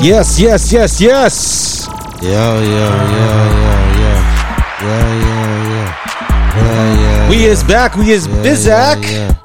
Yes, 0.00 0.40
yes, 0.40 0.72
yes, 0.72 0.98
yes. 0.98 1.86
Yo, 2.22 2.28
yo, 2.30 2.56
yo, 2.56 2.64
yo, 2.64 3.28
yo. 4.00 4.12
Yeah, 4.80 5.08
yeah, 5.20 5.68
yeah. 5.68 5.88
Yeah, 6.56 7.00
yeah. 7.00 7.28
We 7.28 7.36
yeah. 7.36 7.52
is 7.52 7.62
back. 7.62 7.96
We 7.96 8.10
is 8.12 8.26
Yeah, 8.26 8.40
Bizak. 8.40 9.02
Yeah, 9.04 9.36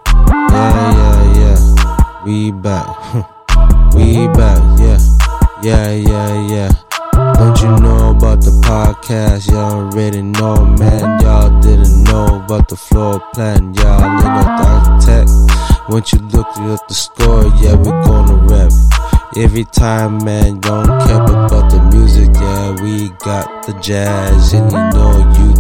yeah, 0.56 0.72
yeah, 0.96 1.34
yeah. 1.36 1.58
yeah. 1.60 2.24
We 2.24 2.52
back. 2.52 2.88
we 4.00 4.32
back. 4.32 4.64
Yeah, 4.80 4.98
yeah, 5.62 5.92
yeah, 5.92 6.48
yeah. 6.48 6.72
Don't 7.36 7.60
you 7.60 7.76
know 7.84 8.12
about 8.16 8.40
the 8.40 8.56
podcast? 8.64 9.52
Y'all 9.52 9.92
already 9.92 10.22
know, 10.22 10.56
man. 10.80 11.20
Y'all 11.20 11.52
didn't 11.60 12.06
know 12.06 12.42
about 12.46 12.70
the 12.70 12.78
floor 12.78 13.20
plan. 13.34 13.74
Y'all 13.74 14.00
ain't 14.00 14.24
no 14.24 14.44
architect. 14.64 15.30
Once 15.90 16.14
you 16.14 16.20
look 16.32 16.48
at 16.48 16.88
the 16.88 16.94
score, 16.94 17.44
yeah, 17.60 17.76
we 17.76 17.92
rap. 17.92 18.15
Every 19.38 19.66
time, 19.66 20.24
man, 20.24 20.62
don't 20.62 20.86
care 20.86 21.22
about 21.22 21.70
the 21.70 21.82
music. 21.92 22.30
Yeah, 22.36 22.72
we 22.82 23.10
got 23.20 23.66
the 23.66 23.74
jazz, 23.82 24.54
and 24.54 24.72
you 24.72 24.78
know 24.78 25.12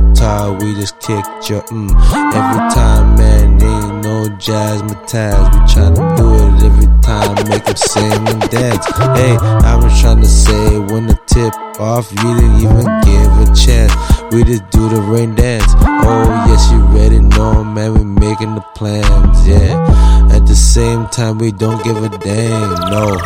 Utah, 0.07 0.57
we 0.57 0.75
just 0.75 0.98
kicked 1.01 1.49
your 1.49 1.61
mm. 1.63 1.91
Every 1.91 2.73
time, 2.73 3.17
man, 3.17 3.61
ain't 3.61 3.95
no 4.29 4.38
jazz, 4.38 4.81
mataz. 4.84 5.53
We 5.53 5.59
tryna 5.71 6.17
do 6.17 6.34
it 6.35 6.63
every 6.63 7.02
time, 7.02 7.49
make 7.49 7.65
them 7.65 7.75
sing 7.75 8.27
and 8.27 8.49
dance. 8.49 8.85
Hey, 9.17 9.38
I'm 9.67 9.81
just 9.81 10.03
tryna 10.03 10.25
say 10.25 10.79
when 10.79 11.07
the 11.07 11.17
tip 11.27 11.53
off, 11.79 12.11
you 12.11 12.34
didn't 12.35 12.59
even 12.61 12.85
give 13.07 13.31
a 13.43 13.55
chance. 13.55 13.93
We 14.31 14.43
just 14.43 14.70
do 14.70 14.89
the 14.89 15.01
rain 15.01 15.35
dance. 15.35 15.73
Oh 15.77 16.45
yes, 16.48 16.71
you 16.71 16.79
ready? 16.98 17.20
No, 17.20 17.63
man, 17.63 17.93
we 17.93 18.03
making 18.03 18.55
the 18.55 18.65
plans. 18.76 19.48
Yeah. 19.48 20.34
At 20.35 20.46
the 20.48 20.55
same 20.55 21.07
time, 21.07 21.37
we 21.37 21.51
don't 21.51 21.84
give 21.84 21.98
a 21.98 22.09
damn. 22.09 22.91
No. 22.91 23.18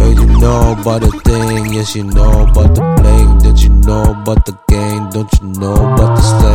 Oh, 0.00 0.10
you 0.10 0.26
know 0.38 0.76
about 0.80 1.02
the 1.02 1.10
thing. 1.24 1.72
Yes, 1.72 1.94
you 1.94 2.04
know 2.04 2.46
about 2.48 2.74
the 2.74 2.82
bling. 2.98 3.38
Don't 3.38 3.62
you 3.62 3.70
know 3.70 4.02
about 4.22 4.46
the 4.46 4.56
gang? 4.68 5.10
Don't 5.10 5.32
you 5.40 5.48
know 5.60 5.74
about 5.74 6.16
the 6.16 6.22
slang? 6.22 6.47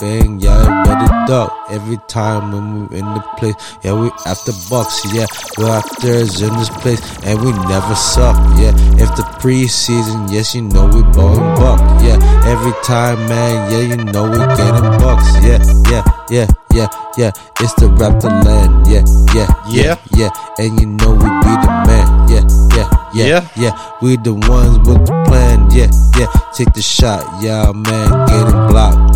Bang, 0.00 0.40
yeah, 0.40 0.84
better 0.84 1.10
duck. 1.26 1.52
Every 1.70 1.98
time 2.08 2.52
when 2.52 2.88
we 2.88 2.98
in 2.98 3.04
the 3.04 3.20
place, 3.38 3.54
yeah, 3.82 3.92
we 3.92 4.10
after 4.26 4.52
bucks. 4.68 5.00
Yeah, 5.14 5.26
we're 5.58 5.70
actors 5.70 6.40
in 6.42 6.52
this 6.56 6.68
place, 6.82 7.00
and 7.24 7.40
we 7.42 7.52
never 7.52 7.94
suck. 7.94 8.36
Yeah. 8.58 8.72
If 9.02 9.08
the 9.16 9.24
preseason, 9.40 10.30
yes, 10.32 10.54
you 10.54 10.62
know 10.62 10.86
we 10.86 11.02
blowing 11.12 11.40
buck. 11.60 11.80
Yeah. 12.02 12.18
Every 12.46 12.72
time, 12.84 13.18
man, 13.28 13.70
yeah, 13.72 13.96
you 13.96 14.04
know 14.04 14.24
we 14.24 14.38
getting 14.56 14.90
bucks. 14.98 15.28
Yeah, 15.44 15.60
yeah, 15.90 16.04
yeah, 16.30 16.46
yeah, 16.74 16.88
yeah. 17.16 17.30
It's 17.60 17.74
the 17.74 17.86
Raptor 18.00 18.32
land. 18.44 18.86
Yeah, 18.86 19.04
yeah, 19.34 19.48
yeah, 19.68 19.96
yeah. 20.16 20.30
And 20.58 20.80
you 20.80 20.86
know 20.86 21.12
we 21.12 21.28
be 21.44 21.52
the 21.60 21.72
man. 21.86 22.06
Yeah, 22.28 22.44
yeah, 22.76 22.88
yeah, 23.14 23.26
Yeah. 23.26 23.48
yeah. 23.56 23.92
We 24.02 24.16
the 24.16 24.34
ones 24.34 24.78
with 24.88 25.06
the 25.06 25.24
plan. 25.26 25.70
Yeah, 25.70 25.90
yeah. 26.18 26.26
Take 26.56 26.72
the 26.74 26.82
shot. 26.82 27.22
Yeah, 27.42 27.70
man, 27.72 28.08
getting 28.26 28.66
blocked. 28.68 29.09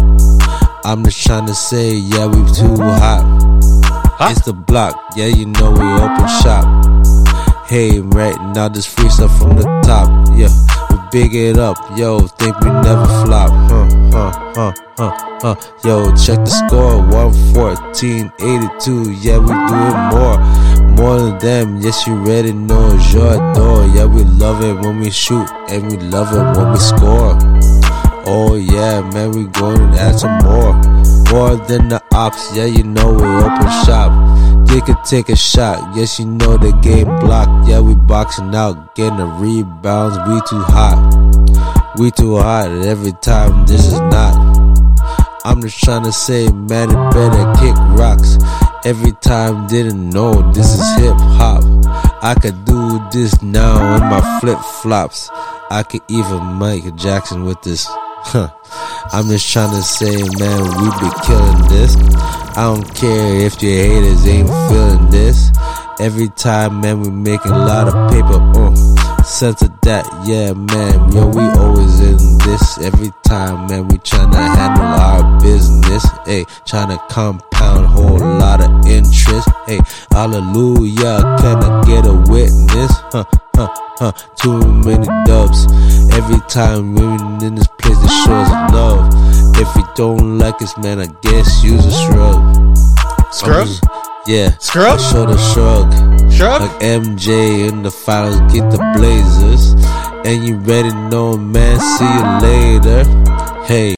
I'm 0.86 1.02
just 1.02 1.24
trying 1.24 1.46
to 1.46 1.54
say, 1.54 1.94
yeah, 1.94 2.26
we 2.26 2.36
too 2.52 2.76
hot. 2.76 3.24
Hot? 4.18 4.32
It's 4.32 4.44
the 4.44 4.52
block. 4.52 4.94
Yeah, 5.16 5.28
you 5.28 5.46
know 5.46 5.70
we 5.70 5.80
open 5.80 6.28
shop. 6.42 6.68
Hey, 7.66 8.00
right 8.00 8.36
now 8.54 8.68
this 8.68 8.84
free 8.84 9.08
stuff 9.08 9.34
from 9.38 9.56
the 9.56 9.64
top. 9.82 10.28
Yeah, 10.36 10.52
we 10.90 10.98
big 11.10 11.34
it 11.34 11.56
up. 11.56 11.78
Yo, 11.96 12.26
think 12.26 12.60
we 12.60 12.68
never 12.68 13.06
flop. 13.24 13.48
Huh, 13.70 13.88
huh, 14.12 14.52
huh, 14.54 14.72
huh, 14.98 15.38
huh. 15.40 15.54
Yo, 15.84 16.14
check 16.16 16.44
the 16.44 16.52
score. 16.52 17.00
114, 17.00 18.30
82. 18.38 19.12
Yeah, 19.12 19.38
we 19.38 19.56
do 19.56 19.76
it 19.88 19.98
more. 20.12 20.36
More 20.98 21.16
than 21.16 21.38
them. 21.38 21.80
Yes, 21.80 22.06
you 22.06 22.14
ready? 22.16 22.52
know 22.52 22.90
it's 22.92 23.10
your 23.10 23.36
door. 23.54 23.86
Yeah, 23.86 24.04
we 24.04 24.24
love 24.24 24.62
it 24.62 24.74
when 24.84 25.00
we 25.00 25.10
shoot. 25.10 25.48
And 25.70 25.90
we 25.90 25.96
love 25.96 26.28
it 26.34 26.58
when 26.58 26.72
we 26.72 26.78
score. 26.78 27.53
Oh 28.26 28.54
yeah, 28.54 29.02
man, 29.12 29.32
we 29.32 29.44
to 29.44 29.96
add 30.00 30.18
some 30.18 30.38
more. 30.38 30.72
More 31.30 31.56
than 31.66 31.88
the 31.90 32.02
ops, 32.12 32.56
yeah, 32.56 32.64
you 32.64 32.82
know 32.82 33.12
we 33.12 33.22
open 33.22 33.68
shop. 33.84 34.66
They 34.66 34.80
could 34.80 35.04
take 35.04 35.28
a 35.28 35.36
shot, 35.36 35.94
yes, 35.94 36.18
you 36.18 36.24
know 36.24 36.56
the 36.56 36.72
game 36.80 37.06
blocked. 37.18 37.68
Yeah, 37.68 37.80
we 37.80 37.94
boxing 37.94 38.54
out, 38.54 38.94
getting 38.94 39.18
the 39.18 39.26
rebounds. 39.26 40.16
We 40.26 40.40
too 40.48 40.62
hot, 40.62 41.94
we 41.98 42.10
too 42.12 42.36
hot. 42.36 42.70
Every 42.86 43.12
time 43.12 43.66
this 43.66 43.86
is 43.86 44.00
not. 44.00 44.34
I'm 45.44 45.60
just 45.60 45.78
trying 45.84 46.04
to 46.04 46.12
say, 46.12 46.48
man, 46.48 46.88
it 46.88 47.12
better 47.12 47.52
kick 47.60 47.76
rocks. 47.98 48.38
Every 48.86 49.12
time 49.12 49.66
didn't 49.66 50.08
know 50.08 50.50
this 50.52 50.72
is 50.72 50.96
hip 50.96 51.16
hop. 51.36 51.62
I 52.22 52.34
could 52.40 52.64
do 52.64 53.06
this 53.12 53.42
now 53.42 53.96
in 53.96 54.00
my 54.00 54.40
flip 54.40 54.58
flops. 54.80 55.28
I 55.70 55.82
could 55.82 56.00
even 56.08 56.42
Michael 56.42 56.92
Jackson 56.92 57.44
with 57.44 57.60
this. 57.60 57.86
Huh. 58.26 58.48
I'm 59.12 59.28
just 59.28 59.52
trying 59.52 59.70
to 59.70 59.82
say, 59.82 60.16
man, 60.38 60.62
we 60.80 60.88
be 60.98 61.10
killing 61.24 61.68
this. 61.68 61.94
I 62.56 62.64
don't 62.64 62.94
care 62.94 63.36
if 63.46 63.62
your 63.62 63.72
haters 63.72 64.26
ain't 64.26 64.48
feeling 64.48 65.10
this. 65.10 65.52
Every 66.00 66.28
time, 66.30 66.80
man, 66.80 67.00
we 67.00 67.10
making 67.10 67.52
a 67.52 67.58
lot 67.58 67.86
of 67.86 68.10
paper. 68.10 68.40
Uh, 68.58 69.22
sense 69.22 69.62
of 69.62 69.80
that, 69.82 70.04
yeah, 70.26 70.52
man. 70.52 71.12
Yo, 71.12 71.28
we 71.28 71.42
always 71.60 72.00
in 72.00 72.38
this. 72.38 72.78
Every 72.78 73.12
time, 73.22 73.68
man, 73.68 73.88
we 73.88 73.98
tryna 73.98 74.34
handle 74.56 74.84
our 74.84 75.40
business. 75.40 76.04
Hey, 76.26 76.44
tryna 76.66 76.98
compound 77.08 77.86
whole 77.86 78.18
lot 78.18 78.60
of 78.60 78.86
interest. 78.86 79.48
Hey, 79.66 79.80
hallelujah, 80.10 81.20
can 81.38 81.62
I 81.62 81.84
get 81.86 82.06
a 82.06 82.14
witness? 82.14 82.92
Huh, 83.12 83.24
huh, 83.54 83.83
huh. 83.98 84.12
Too 84.36 84.60
many 84.84 85.06
dubs. 85.24 85.66
Every 86.14 86.40
time 86.48 86.94
women 86.94 87.42
in 87.42 87.54
this 87.54 87.66
place, 87.78 87.98
they 87.98 88.08
show 88.08 88.34
us 88.34 88.72
love. 88.72 89.12
If 89.56 89.74
you 89.76 89.84
don't 89.94 90.38
like 90.38 90.60
us, 90.62 90.76
man, 90.78 91.00
I 91.00 91.06
guess 91.22 91.62
use 91.62 91.84
a 91.86 91.92
shrug. 91.92 92.76
Scrub? 93.32 93.68
Yeah. 94.26 94.56
Scrub? 94.58 94.98
I 94.98 95.02
show 95.02 95.26
the 95.26 95.38
shrug. 95.52 95.92
Shrug? 96.32 96.62
Like 96.62 96.80
MJ 96.80 97.68
in 97.68 97.82
the 97.82 97.90
finals, 97.90 98.40
get 98.52 98.70
the 98.70 98.78
Blazers. 98.96 99.74
And 100.24 100.46
you 100.46 100.56
ready 100.56 100.92
know, 101.10 101.36
man, 101.36 101.78
see 101.80 102.04
you 102.04 102.24
later. 102.48 103.04
Hey. 103.64 103.94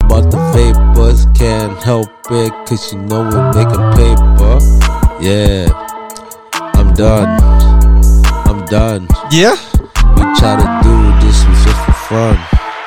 About 0.00 0.30
the 0.30 0.38
vapors, 0.54 1.26
can't 1.36 1.82
help 1.82 2.08
it, 2.30 2.52
cause 2.66 2.92
you 2.92 3.00
know 3.00 3.20
we're 3.28 3.52
making 3.52 3.84
paper. 3.96 4.58
Yeah. 5.20 5.68
I'm 6.74 6.94
done. 6.94 7.53
Done. 8.74 9.06
Yeah. 9.30 9.52
We 10.16 10.22
try 10.34 10.56
to 10.58 10.80
do 10.82 11.24
this 11.24 11.46
was 11.46 11.64
just 11.64 11.84
for 11.86 11.92
fun. 11.92 12.34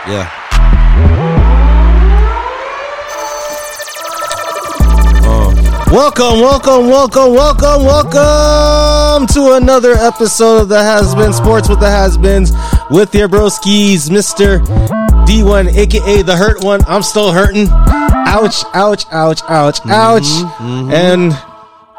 Yeah. 0.06 1.38
Uh, 5.24 5.54
Welcome, 5.90 6.42
welcome, 6.42 6.88
welcome, 6.88 7.34
welcome, 7.34 7.84
welcome 7.86 9.28
to 9.28 9.54
another 9.56 9.94
episode 9.94 10.64
of 10.64 10.68
the 10.68 10.78
Has 10.78 11.16
Been 11.16 11.32
Sports 11.32 11.70
with 11.70 11.80
the 11.80 11.90
Has 11.90 12.18
Beens 12.18 12.52
with 12.90 13.16
your 13.16 13.30
broskies, 13.30 14.10
Mr. 14.10 14.60
D1, 15.26 15.74
aka 15.74 16.22
the 16.22 16.36
Hurt 16.36 16.62
One. 16.66 16.82
I'm 16.86 17.02
still 17.02 17.32
hurting. 17.32 17.70
Ouch, 17.72 18.66
ouch, 18.74 19.06
ouch, 19.14 19.42
ouch, 19.48 19.80
ouch. 19.86 20.28
And 20.60 21.32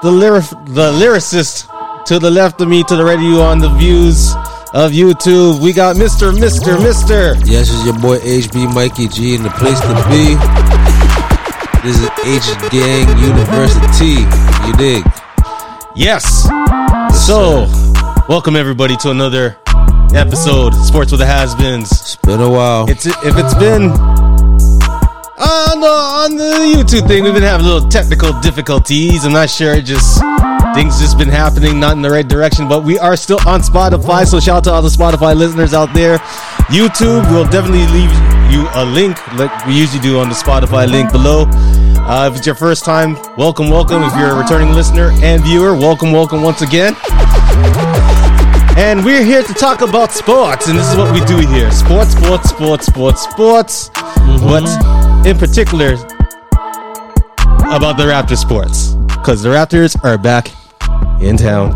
the 0.02 0.10
lyric, 0.10 0.44
the 0.66 0.92
lyricist 0.92 1.66
to 2.08 2.18
the 2.18 2.30
left 2.30 2.58
of 2.62 2.68
me, 2.68 2.82
to 2.82 2.96
the 2.96 3.04
right 3.04 3.18
of 3.18 3.22
you 3.22 3.38
on 3.38 3.58
the 3.58 3.68
views 3.68 4.32
of 4.72 4.92
YouTube, 4.92 5.60
we 5.60 5.74
got 5.74 5.94
Mr. 5.94 6.32
Mr. 6.32 6.74
Mr. 6.78 7.38
Yes, 7.44 7.68
it's 7.70 7.84
your 7.84 7.98
boy 8.00 8.18
HB 8.20 8.72
Mikey 8.74 9.08
G 9.08 9.34
in 9.34 9.42
the 9.42 9.50
place 9.50 9.78
to 9.80 9.92
be. 10.08 10.32
This 11.84 12.00
is 12.00 12.08
H 12.24 12.70
Gang 12.72 13.06
University. 13.18 14.24
You 14.66 14.72
dig? 14.78 15.04
Yes. 15.94 16.48
So, 17.26 17.66
welcome 18.26 18.56
everybody 18.56 18.96
to 19.04 19.10
another 19.10 19.58
episode, 20.14 20.72
Sports 20.86 21.10
with 21.12 21.20
the 21.20 21.26
Has-Beens. 21.26 21.92
It's 21.92 22.16
been 22.16 22.40
a 22.40 22.48
while. 22.48 22.88
It's 22.88 23.04
if 23.04 23.36
it's 23.36 23.52
been 23.52 23.92
on 25.40 25.80
the 25.80 25.86
on 25.86 26.36
the 26.36 26.74
YouTube 26.76 27.06
thing, 27.06 27.24
we've 27.24 27.34
been 27.34 27.42
having 27.42 27.66
a 27.66 27.68
little 27.68 27.88
technical 27.88 28.38
difficulties. 28.40 29.24
I'm 29.24 29.32
not 29.32 29.50
sure, 29.50 29.74
it 29.74 29.84
just 29.84 30.20
things 30.74 30.98
just 31.00 31.18
been 31.18 31.28
happening, 31.28 31.80
not 31.80 31.96
in 31.96 32.02
the 32.02 32.10
right 32.10 32.26
direction. 32.26 32.68
But 32.68 32.84
we 32.84 32.98
are 32.98 33.16
still 33.16 33.38
on 33.46 33.60
Spotify, 33.60 34.26
so 34.26 34.40
shout 34.40 34.58
out 34.58 34.64
to 34.64 34.72
all 34.72 34.82
the 34.82 34.88
Spotify 34.88 35.36
listeners 35.36 35.74
out 35.74 35.92
there. 35.94 36.18
YouTube, 36.68 37.30
we'll 37.30 37.48
definitely 37.48 37.86
leave 37.86 38.12
you 38.52 38.68
a 38.74 38.84
link 38.84 39.16
like 39.36 39.66
we 39.66 39.74
usually 39.74 40.00
do 40.00 40.18
on 40.18 40.28
the 40.28 40.34
Spotify 40.34 40.90
link 40.90 41.12
below. 41.12 41.44
Uh, 42.08 42.28
if 42.30 42.38
it's 42.38 42.46
your 42.46 42.54
first 42.54 42.84
time, 42.84 43.14
welcome, 43.36 43.70
welcome. 43.70 44.02
If 44.02 44.16
you're 44.16 44.30
a 44.30 44.38
returning 44.38 44.72
listener 44.72 45.10
and 45.22 45.42
viewer, 45.42 45.74
welcome, 45.74 46.12
welcome 46.12 46.42
once 46.42 46.62
again. 46.62 46.96
And 48.76 49.04
we're 49.04 49.24
here 49.24 49.42
to 49.42 49.54
talk 49.54 49.80
about 49.82 50.12
sports, 50.12 50.68
and 50.68 50.78
this 50.78 50.88
is 50.88 50.96
what 50.96 51.12
we 51.12 51.20
do 51.26 51.36
here: 51.52 51.70
sports, 51.72 52.12
sports, 52.12 52.48
sports, 52.50 52.86
sports, 52.86 53.22
sports. 53.22 53.90
But 54.40 54.97
in 55.26 55.36
particular, 55.38 55.94
about 57.70 57.96
the 57.96 58.04
Raptor 58.04 58.36
sports. 58.36 58.94
because 59.08 59.42
the 59.42 59.50
Raptors 59.50 59.96
are 60.04 60.16
back 60.18 60.48
in 61.20 61.36
town, 61.36 61.72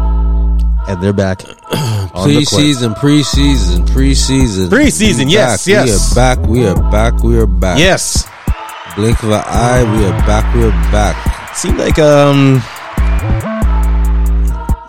and 0.88 1.02
they're 1.02 1.12
back 1.12 1.42
on 1.72 2.28
the 2.28 2.44
court. 2.48 2.62
Preseason, 2.62 2.94
preseason, 2.94 3.86
preseason. 3.88 4.68
Preseason, 4.68 5.26
We 5.26 5.32
yes, 5.32 5.66
back. 5.66 5.86
yes. 5.86 5.88
We 5.88 6.12
are 6.12 6.14
back. 6.14 6.48
We 6.48 6.66
are 6.66 6.90
back. 6.90 7.22
We 7.22 7.38
are 7.38 7.46
back. 7.46 7.78
Yes, 7.78 8.26
Blink 8.96 9.22
of 9.22 9.30
an 9.30 9.42
eye. 9.46 9.82
We 9.96 10.04
are 10.06 10.18
back. 10.26 10.54
We 10.54 10.64
are 10.64 10.70
back. 10.92 11.54
seemed 11.56 11.78
like 11.78 11.98
um. 11.98 12.62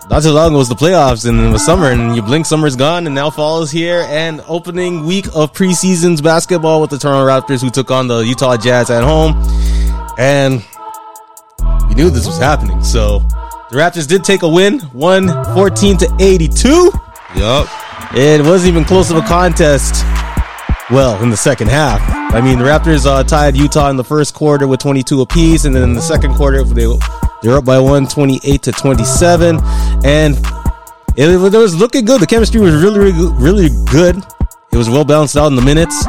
Not 0.09 0.21
too 0.21 0.31
long 0.31 0.53
was 0.53 0.67
the 0.67 0.75
playoffs 0.75 1.27
and 1.27 1.39
it 1.39 1.49
was 1.51 1.65
summer 1.65 1.89
and 1.89 2.15
you 2.15 2.21
blink 2.21 2.45
summer's 2.45 2.75
gone 2.75 3.05
and 3.05 3.15
now 3.15 3.29
fall 3.29 3.63
is 3.63 3.71
here 3.71 4.05
and 4.09 4.43
opening 4.47 5.05
week 5.05 5.25
of 5.33 5.53
preseasons 5.53 6.21
basketball 6.21 6.81
with 6.81 6.89
the 6.89 6.97
Toronto 6.97 7.25
Raptors 7.25 7.61
who 7.61 7.69
took 7.69 7.89
on 7.89 8.07
the 8.07 8.19
Utah 8.19 8.57
Jazz 8.57 8.89
at 8.91 9.03
home. 9.03 9.33
And 10.19 10.63
you 11.89 11.95
knew 11.95 12.09
this 12.09 12.27
was 12.27 12.37
happening 12.37 12.83
so 12.83 13.19
the 13.71 13.77
Raptors 13.77 14.07
did 14.07 14.23
take 14.23 14.43
a 14.43 14.49
win 14.49 14.79
114 14.91 15.97
to 15.97 16.17
82 16.19 16.91
Yup. 17.35 17.67
it 18.13 18.45
wasn't 18.45 18.69
even 18.69 18.83
close 18.83 19.09
of 19.09 19.17
a 19.17 19.21
contest 19.21 20.03
well 20.91 21.21
in 21.23 21.29
the 21.29 21.37
second 21.37 21.69
half. 21.69 22.01
I 22.33 22.41
mean 22.41 22.59
the 22.59 22.65
Raptors 22.65 23.05
uh, 23.05 23.23
tied 23.23 23.55
Utah 23.55 23.89
in 23.89 23.95
the 23.95 24.03
first 24.03 24.33
quarter 24.33 24.67
with 24.67 24.81
22 24.81 25.21
apiece 25.21 25.63
and 25.63 25.73
then 25.73 25.83
in 25.83 25.93
the 25.93 26.01
second 26.01 26.35
quarter 26.35 26.61
they 26.63 26.87
they're 27.43 27.57
up 27.57 27.65
by 27.65 27.77
128 27.77 28.61
to 28.63 28.71
27 28.71 29.59
and 30.03 30.35
it, 31.15 31.29
it 31.29 31.37
was 31.37 31.75
looking 31.75 32.05
good 32.05 32.21
the 32.21 32.25
chemistry 32.25 32.59
was 32.59 32.73
really 32.81 32.99
really, 32.99 33.33
really 33.35 33.69
good 33.91 34.17
it 34.71 34.77
was 34.77 34.89
well 34.89 35.05
balanced 35.05 35.37
out 35.37 35.47
in 35.47 35.55
the 35.55 35.61
minutes 35.61 36.05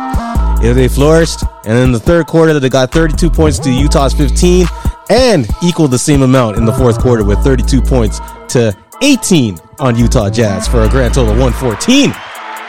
it, 0.64 0.72
they 0.75 0.88
flourished 0.88 1.42
and 1.66 1.76
in 1.78 1.92
the 1.92 2.00
third 2.00 2.26
quarter 2.26 2.58
they 2.58 2.69
got 2.69 2.90
32 2.90 3.28
points 3.28 3.58
to 3.58 3.70
Utah's 3.70 4.14
15 4.14 4.66
and 5.10 5.46
equaled 5.62 5.90
the 5.90 5.98
same 5.98 6.22
amount 6.22 6.56
in 6.56 6.64
the 6.64 6.72
fourth 6.72 6.98
quarter 6.98 7.25
with 7.25 7.38
32 7.40 7.82
points 7.82 8.20
to 8.48 8.75
18 9.02 9.58
on 9.81 9.96
Utah 9.96 10.31
Jazz 10.31 10.66
for 10.66 10.82
a 10.84 10.88
grand 10.88 11.12
total 11.12 11.32
of 11.32 11.38
114 11.38 12.12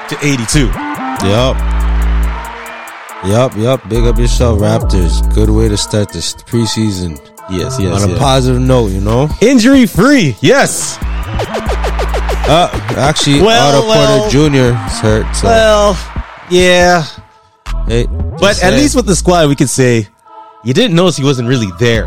to 0.09 0.17
82 0.25 0.95
Yep. 1.23 1.56
Yup. 3.25 3.56
Yup. 3.56 3.89
Big 3.89 4.03
up 4.03 4.19
yourself, 4.19 4.59
Raptors. 4.59 5.33
Good 5.33 5.50
way 5.50 5.69
to 5.69 5.77
start 5.77 6.09
this 6.09 6.35
preseason. 6.35 7.35
Yes 7.50 7.77
yes, 7.80 8.01
On 8.03 8.09
a 8.09 8.12
yes. 8.13 8.19
positive 8.19 8.62
note, 8.62 8.92
you 8.92 9.01
know. 9.01 9.30
injury 9.42 9.86
free 9.86 10.36
yes 10.42 10.97
Uh, 12.47 12.69
actually, 12.97 13.42
Well, 13.42 13.75
Otto 13.75 13.88
well. 13.88 14.19
Porter 14.30 14.50
Jr. 14.50 14.77
is 14.88 15.00
hurt. 15.00 15.36
So, 15.36 15.47
well 15.47 15.97
yeah 16.51 17.03
hey, 17.88 18.06
But 18.39 18.62
at 18.63 18.74
least 18.74 18.95
with 18.95 19.07
the 19.07 19.15
squad, 19.15 19.50
we 19.50 19.56
could 19.56 19.69
say 19.69 20.07
you 20.63 20.74
didn't 20.74 20.95
notice 20.95 21.18
he 21.18 21.24
wasn't 21.24 21.47
really 21.50 21.71
there. 21.80 22.06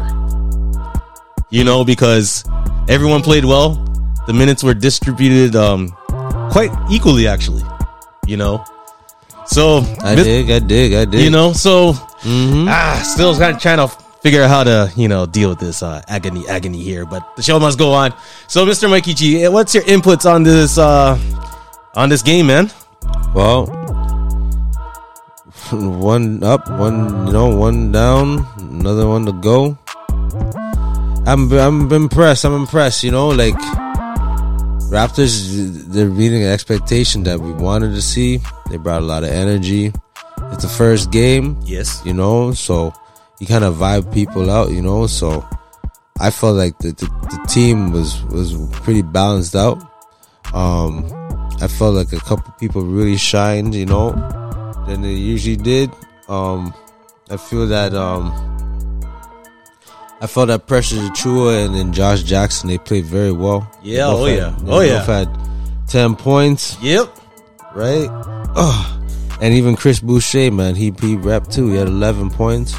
You 1.50 1.64
know, 1.64 1.84
because 1.84 2.44
everyone 2.88 3.22
played 3.22 3.44
well. 3.44 3.82
The 4.26 4.32
minutes 4.32 4.62
were 4.62 4.74
distributed 4.74 5.56
um, 5.56 5.88
quite 6.52 6.70
equally, 6.90 7.26
actually. 7.26 7.62
You 8.26 8.36
know, 8.36 8.62
so 9.46 9.78
I 10.04 10.14
this- 10.14 10.24
dig. 10.26 10.50
I 10.50 10.58
dig. 10.60 10.92
I 10.94 11.04
dig. 11.04 11.20
you 11.22 11.30
know, 11.30 11.52
so 11.52 11.94
Mm-hmm. 12.22 12.66
ah, 12.68 13.00
still 13.04 13.32
kind 13.38 13.54
of 13.56 13.62
trying 13.62 13.78
to 13.78 13.88
figure 14.22 14.42
out 14.42 14.50
how 14.50 14.64
to 14.64 14.92
you 14.96 15.08
know 15.08 15.26
deal 15.26 15.48
with 15.50 15.58
this 15.58 15.82
uh, 15.82 16.02
agony 16.08 16.44
agony 16.48 16.82
here. 16.82 17.04
But 17.06 17.36
the 17.36 17.42
show 17.42 17.58
must 17.58 17.78
go 17.78 17.92
on. 17.92 18.12
So, 18.48 18.64
Mr. 18.66 18.88
Mikey 18.88 19.14
G, 19.14 19.44
eh, 19.44 19.48
what's 19.48 19.74
your 19.74 19.84
inputs 19.84 20.28
on 20.30 20.42
this 20.42 20.78
uh, 20.78 21.18
on 21.94 22.08
this 22.08 22.22
game, 22.22 22.46
man? 22.46 22.70
Well, 23.34 23.66
one 25.72 26.42
up, 26.42 26.68
one 26.70 27.26
you 27.26 27.32
know, 27.32 27.54
one 27.54 27.92
down, 27.92 28.46
another 28.58 29.06
one 29.06 29.26
to 29.26 29.32
go. 29.32 29.76
I'm 31.26 31.52
I'm 31.52 31.92
impressed. 31.92 32.44
I'm 32.44 32.54
impressed. 32.54 33.04
You 33.04 33.10
know, 33.10 33.28
like 33.28 33.54
Raptors, 34.88 35.84
they're 35.92 36.08
meeting 36.08 36.42
an 36.44 36.50
expectation 36.50 37.22
that 37.24 37.38
we 37.40 37.52
wanted 37.52 37.90
to 37.94 38.00
see. 38.00 38.40
They 38.70 38.78
brought 38.78 39.02
a 39.02 39.04
lot 39.04 39.22
of 39.22 39.28
energy. 39.30 39.92
It's 40.52 40.62
the 40.62 40.68
first 40.68 41.10
game, 41.10 41.58
Yes. 41.64 42.00
you 42.06 42.14
know, 42.14 42.52
so 42.52 42.94
you 43.40 43.46
kind 43.46 43.64
of 43.64 43.74
vibe 43.76 44.12
people 44.12 44.50
out, 44.50 44.70
you 44.70 44.82
know. 44.82 45.06
So 45.06 45.46
I 46.20 46.30
felt 46.30 46.56
like 46.56 46.78
the, 46.78 46.92
the 46.92 47.06
the 47.30 47.46
team 47.48 47.92
was 47.92 48.22
was 48.24 48.54
pretty 48.80 49.02
balanced 49.02 49.54
out. 49.56 49.78
Um, 50.54 51.04
I 51.60 51.68
felt 51.68 51.94
like 51.94 52.12
a 52.12 52.20
couple 52.20 52.52
people 52.58 52.82
really 52.82 53.16
shined, 53.16 53.74
you 53.74 53.86
know, 53.86 54.12
than 54.86 55.02
they 55.02 55.12
usually 55.12 55.56
did. 55.56 55.90
Um, 56.28 56.72
I 57.30 57.36
feel 57.36 57.66
that 57.66 57.94
um, 57.94 58.32
I 60.20 60.26
felt 60.26 60.48
that 60.48 60.66
Precious 60.66 60.98
Achiuwa 60.98 61.64
and 61.66 61.74
then 61.74 61.92
Josh 61.92 62.22
Jackson 62.22 62.68
they 62.68 62.78
played 62.78 63.04
very 63.04 63.32
well. 63.32 63.70
Yeah, 63.82 64.06
oh 64.06 64.24
had- 64.24 64.36
yeah. 64.36 64.56
Oh, 64.66 64.80
yeah. 64.80 65.04
had 65.04 65.28
ten 65.86 66.16
points, 66.16 66.76
Yep. 66.82 67.08
right? 67.74 68.08
Ugh. 68.56 68.94
And 69.40 69.54
even 69.54 69.76
Chris 69.76 70.00
Boucher, 70.00 70.50
man, 70.50 70.74
he 70.74 70.86
he 70.86 71.14
repped 71.16 71.52
too. 71.52 71.68
He 71.70 71.76
had 71.76 71.86
eleven 71.86 72.30
points. 72.30 72.74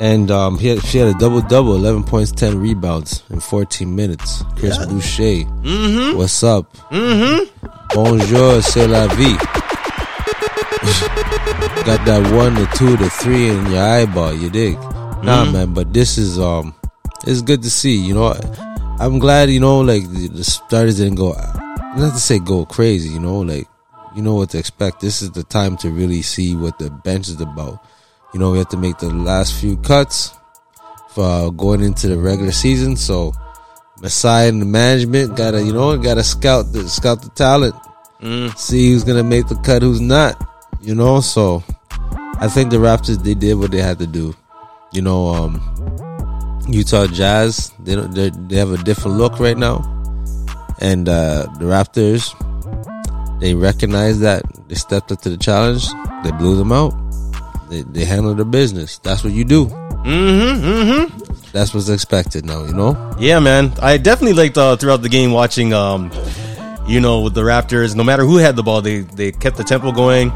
And 0.00 0.30
um, 0.30 0.58
he 0.58 0.68
had, 0.68 0.82
she 0.82 0.96
had 0.98 1.14
a 1.14 1.18
double 1.18 1.42
double, 1.42 1.76
eleven 1.76 2.02
points, 2.02 2.32
ten 2.32 2.58
rebounds 2.58 3.22
in 3.28 3.40
fourteen 3.40 3.94
minutes. 3.94 4.42
Chris 4.56 4.78
Yeah. 4.78 4.86
Boucher, 4.86 5.44
Mm-hmm. 5.62 6.16
what's 6.16 6.42
up? 6.42 6.72
Mm-hmm. 6.90 7.66
Bonjour, 7.94 8.62
c'est 8.62 8.86
la 8.86 9.06
vie. 9.08 9.36
Got 11.84 12.04
that 12.06 12.32
one, 12.34 12.54
the 12.54 12.66
two, 12.76 12.96
the 12.96 13.10
three 13.10 13.48
in 13.48 13.66
your 13.70 13.82
eyeball. 13.82 14.32
You 14.34 14.48
dig? 14.50 14.74
Nah, 15.22 15.44
Mhm. 15.44 15.52
man. 15.52 15.74
But 15.74 15.92
this 15.92 16.16
is 16.16 16.38
um, 16.38 16.74
it's 17.26 17.42
good 17.42 17.62
to 17.62 17.70
see. 17.70 17.96
You 17.96 18.14
know, 18.14 18.34
I'm 18.98 19.18
glad. 19.18 19.50
You 19.50 19.60
know, 19.60 19.80
like 19.80 20.08
the, 20.10 20.28
the 20.28 20.44
starters 20.44 20.96
didn't 20.96 21.16
go. 21.16 21.32
Not 21.96 22.14
to 22.14 22.20
say 22.20 22.38
go 22.38 22.64
crazy. 22.64 23.10
You 23.10 23.20
know, 23.20 23.40
like 23.40 23.68
you 24.16 24.22
know 24.22 24.34
what 24.36 24.50
to 24.50 24.58
expect. 24.58 25.00
This 25.00 25.20
is 25.20 25.32
the 25.32 25.42
time 25.42 25.76
to 25.78 25.90
really 25.90 26.22
see 26.22 26.56
what 26.56 26.78
the 26.78 26.88
bench 26.90 27.28
is 27.28 27.40
about. 27.40 27.84
You 28.32 28.40
know, 28.40 28.52
we 28.52 28.58
have 28.58 28.68
to 28.68 28.76
make 28.76 28.98
the 28.98 29.10
last 29.12 29.60
few 29.60 29.76
cuts 29.78 30.32
for 31.10 31.50
going 31.52 31.80
into 31.82 32.08
the 32.08 32.16
regular 32.18 32.52
season. 32.52 32.96
So, 32.96 33.32
Masai 34.00 34.48
and 34.48 34.62
the 34.62 34.66
management 34.66 35.36
gotta, 35.36 35.62
you 35.62 35.72
know, 35.72 35.96
gotta 35.98 36.22
scout 36.22 36.72
the 36.72 36.88
scout 36.88 37.22
the 37.22 37.30
talent 37.30 37.74
Mm. 38.22 38.54
see 38.56 38.92
who's 38.92 39.02
gonna 39.02 39.24
make 39.24 39.48
the 39.48 39.54
cut, 39.56 39.80
who's 39.80 40.00
not. 40.00 40.36
You 40.82 40.94
know, 40.94 41.20
so 41.20 41.64
I 42.38 42.48
think 42.48 42.70
the 42.70 42.76
Raptors 42.76 43.22
they 43.22 43.34
did 43.34 43.54
what 43.54 43.70
they 43.70 43.80
had 43.80 43.98
to 43.98 44.06
do. 44.06 44.34
You 44.92 45.00
know, 45.02 45.28
um, 45.28 45.60
Utah 46.68 47.06
Jazz 47.06 47.72
they 47.80 47.94
don't 47.94 48.14
they 48.14 48.28
they 48.30 48.56
have 48.56 48.72
a 48.72 48.76
different 48.78 49.16
look 49.16 49.40
right 49.40 49.56
now, 49.56 49.80
and 50.80 51.08
uh, 51.08 51.46
the 51.58 51.64
Raptors 51.64 52.28
they 53.40 53.54
recognize 53.54 54.20
that 54.20 54.42
they 54.68 54.74
stepped 54.74 55.10
up 55.12 55.22
to 55.22 55.30
the 55.30 55.38
challenge. 55.38 55.88
They 56.22 56.30
blew 56.32 56.56
them 56.56 56.72
out. 56.72 56.92
They 57.70 57.82
they 57.82 58.04
handled 58.04 58.36
their 58.38 58.44
business. 58.44 58.98
That's 58.98 59.22
what 59.24 59.32
you 59.32 59.44
do. 59.44 59.66
Mm-hmm. 59.66 60.64
Mm-hmm. 60.66 61.50
That's 61.52 61.72
what's 61.74 61.88
expected 61.88 62.44
now. 62.44 62.64
You 62.64 62.74
know. 62.74 63.14
Yeah, 63.18 63.38
man. 63.38 63.72
I 63.80 63.96
definitely 63.96 64.34
liked 64.34 64.58
uh, 64.58 64.76
throughout 64.76 65.02
the 65.02 65.08
game 65.08 65.32
watching, 65.32 65.72
um, 65.72 66.10
you 66.86 67.00
know, 67.00 67.20
with 67.20 67.34
the 67.34 67.42
Raptors. 67.42 67.94
No 67.94 68.04
matter 68.04 68.24
who 68.24 68.38
had 68.38 68.56
the 68.56 68.62
ball, 68.62 68.82
they 68.82 69.00
they 69.00 69.32
kept 69.32 69.56
the 69.56 69.64
tempo 69.64 69.92
going. 69.92 70.32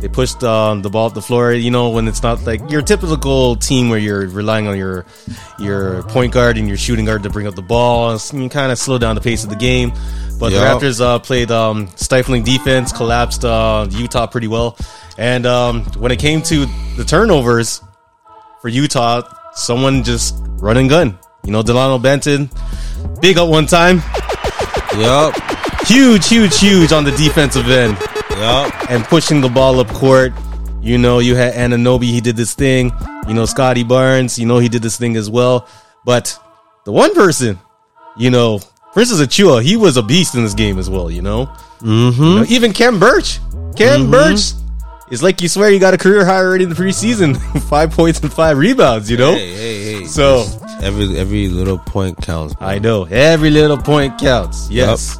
They 0.00 0.06
pushed 0.08 0.44
um, 0.44 0.82
the 0.82 0.90
ball 0.90 1.06
up 1.08 1.14
the 1.14 1.22
floor. 1.22 1.52
You 1.52 1.70
know, 1.72 1.90
when 1.90 2.06
it's 2.06 2.22
not 2.22 2.44
like 2.46 2.70
your 2.70 2.82
typical 2.82 3.56
team 3.56 3.88
where 3.90 3.98
you're 3.98 4.28
relying 4.28 4.68
on 4.68 4.78
your 4.78 5.04
your 5.58 6.04
point 6.04 6.32
guard 6.32 6.56
and 6.56 6.68
your 6.68 6.76
shooting 6.76 7.04
guard 7.04 7.22
to 7.24 7.30
bring 7.30 7.46
up 7.48 7.54
the 7.56 7.62
ball. 7.62 8.10
and 8.12 8.42
You 8.42 8.48
kind 8.48 8.70
of 8.72 8.78
slow 8.78 8.98
down 8.98 9.14
the 9.16 9.20
pace 9.20 9.42
of 9.44 9.50
the 9.50 9.56
game. 9.56 9.92
But 10.38 10.52
Yeah. 10.52 10.60
the 10.60 10.86
Raptors 10.86 11.00
uh, 11.00 11.18
played 11.18 11.50
um, 11.50 11.88
stifling 11.96 12.44
defense, 12.44 12.92
collapsed 12.92 13.44
uh, 13.44 13.88
Utah 13.90 14.28
pretty 14.28 14.46
well. 14.46 14.76
And 15.18 15.46
um, 15.46 15.82
when 15.98 16.12
it 16.12 16.18
came 16.20 16.40
to 16.42 16.64
the 16.96 17.04
turnovers 17.04 17.82
for 18.62 18.68
Utah, 18.68 19.22
someone 19.52 20.04
just 20.04 20.36
run 20.60 20.76
and 20.76 20.88
gun. 20.88 21.18
You 21.44 21.50
know, 21.52 21.62
Dalano 21.62 22.00
Banton, 22.00 22.48
big 23.20 23.36
up 23.36 23.48
one 23.48 23.66
time, 23.66 24.00
Yep. 24.96 25.34
huge, 25.86 26.28
huge, 26.28 26.58
huge 26.58 26.92
on 26.92 27.04
the 27.04 27.10
defensive 27.12 27.68
end 27.68 27.96
Yup. 28.30 28.90
and 28.90 29.04
pushing 29.04 29.40
the 29.40 29.48
ball 29.48 29.80
up 29.80 29.88
court. 29.88 30.32
You 30.80 30.98
know, 30.98 31.18
you 31.18 31.34
had 31.34 31.54
Anunoby, 31.54 32.04
he 32.04 32.20
did 32.20 32.36
this 32.36 32.54
thing. 32.54 32.92
You 33.26 33.34
know, 33.34 33.44
Scottie 33.44 33.82
Barnes, 33.82 34.38
you 34.38 34.46
know, 34.46 34.58
he 34.58 34.68
did 34.68 34.82
this 34.82 34.96
thing 34.96 35.16
as 35.16 35.28
well. 35.28 35.66
But 36.04 36.38
the 36.84 36.92
one 36.92 37.14
person, 37.14 37.58
you 38.16 38.30
know, 38.30 38.60
instance, 38.96 39.20
Achiuwa, 39.20 39.62
he 39.62 39.76
was 39.76 39.96
a 39.96 40.02
beast 40.02 40.34
in 40.34 40.44
this 40.44 40.54
game 40.54 40.78
as 40.78 40.88
well, 40.88 41.10
you 41.10 41.22
know? 41.22 41.46
Mm-hmm. 41.80 42.22
You 42.22 42.34
know, 42.36 42.44
even 42.48 42.72
Khem 42.72 42.98
Birch. 43.00 43.40
Khem 43.76 44.10
Birch 44.10 44.52
is 45.10 45.22
like 45.22 45.40
you 45.40 45.48
swear 45.48 45.70
you 45.70 45.78
got 45.80 45.94
a 45.94 45.98
career 45.98 46.24
high 46.24 46.38
already 46.38 46.64
in 46.64 46.70
the 46.70 46.76
preseason. 46.76 47.36
five 47.68 47.90
points 47.92 48.20
and 48.20 48.32
five 48.32 48.58
rebounds, 48.58 49.10
you 49.10 49.16
know? 49.16 49.32
Hey, 49.34 49.52
hey, 49.54 49.92
hey. 50.00 50.04
So- 50.06 50.44
every 50.80 51.18
every 51.18 51.48
little 51.48 51.78
point 51.78 52.16
counts. 52.22 52.58
man. 52.60 52.68
I 52.68 52.78
know 52.78 53.04
every 53.04 53.50
little 53.50 53.78
point 53.78 54.18
counts. 54.18 54.70
Yes, 54.70 55.18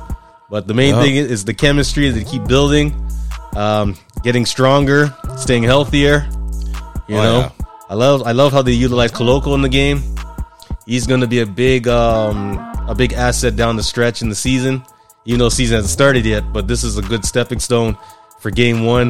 but 0.51 0.67
the 0.69 0.75
main 0.75 0.95
Yup. 0.95 1.03
thing 1.03 1.17
is, 1.17 1.31
is 1.31 1.45
the 1.45 1.55
chemistry 1.55 2.11
that 2.11 2.27
keep 2.27 2.45
building, 2.47 2.95
um, 3.57 3.97
getting 4.23 4.47
stronger, 4.47 5.13
staying 5.37 5.65
healthier. 5.65 6.29
You 7.09 7.17
Oh, 7.17 7.23
know, 7.23 7.39
yeah. 7.41 7.51
I 7.91 7.95
love 7.95 8.23
I 8.23 8.33
love 8.33 8.53
how 8.53 8.63
they 8.63 8.73
utilize 8.73 9.11
Koloko 9.13 9.55
in 9.55 9.63
the 9.63 9.69
game. 9.69 10.03
He's 10.87 11.07
going 11.07 11.21
to 11.23 11.27
be 11.27 11.41
a 11.41 11.47
big 11.47 11.89
um, 11.89 12.57
a 12.89 12.95
big 12.95 13.13
asset 13.15 13.57
down 13.57 13.77
the 13.77 13.83
stretch 13.83 14.23
in 14.23 14.29
the 14.29 14.35
season. 14.35 14.83
Even 15.25 15.41
though 15.41 15.49
season 15.51 15.77
hasn't 15.77 15.91
started 15.91 16.25
yet, 16.25 16.53
but 16.53 16.67
this 16.69 16.83
is 16.85 16.97
a 16.97 17.03
good 17.03 17.25
stepping 17.25 17.59
stone 17.61 17.99
for 18.41 18.51
game 18.51 18.85
one. 18.85 19.09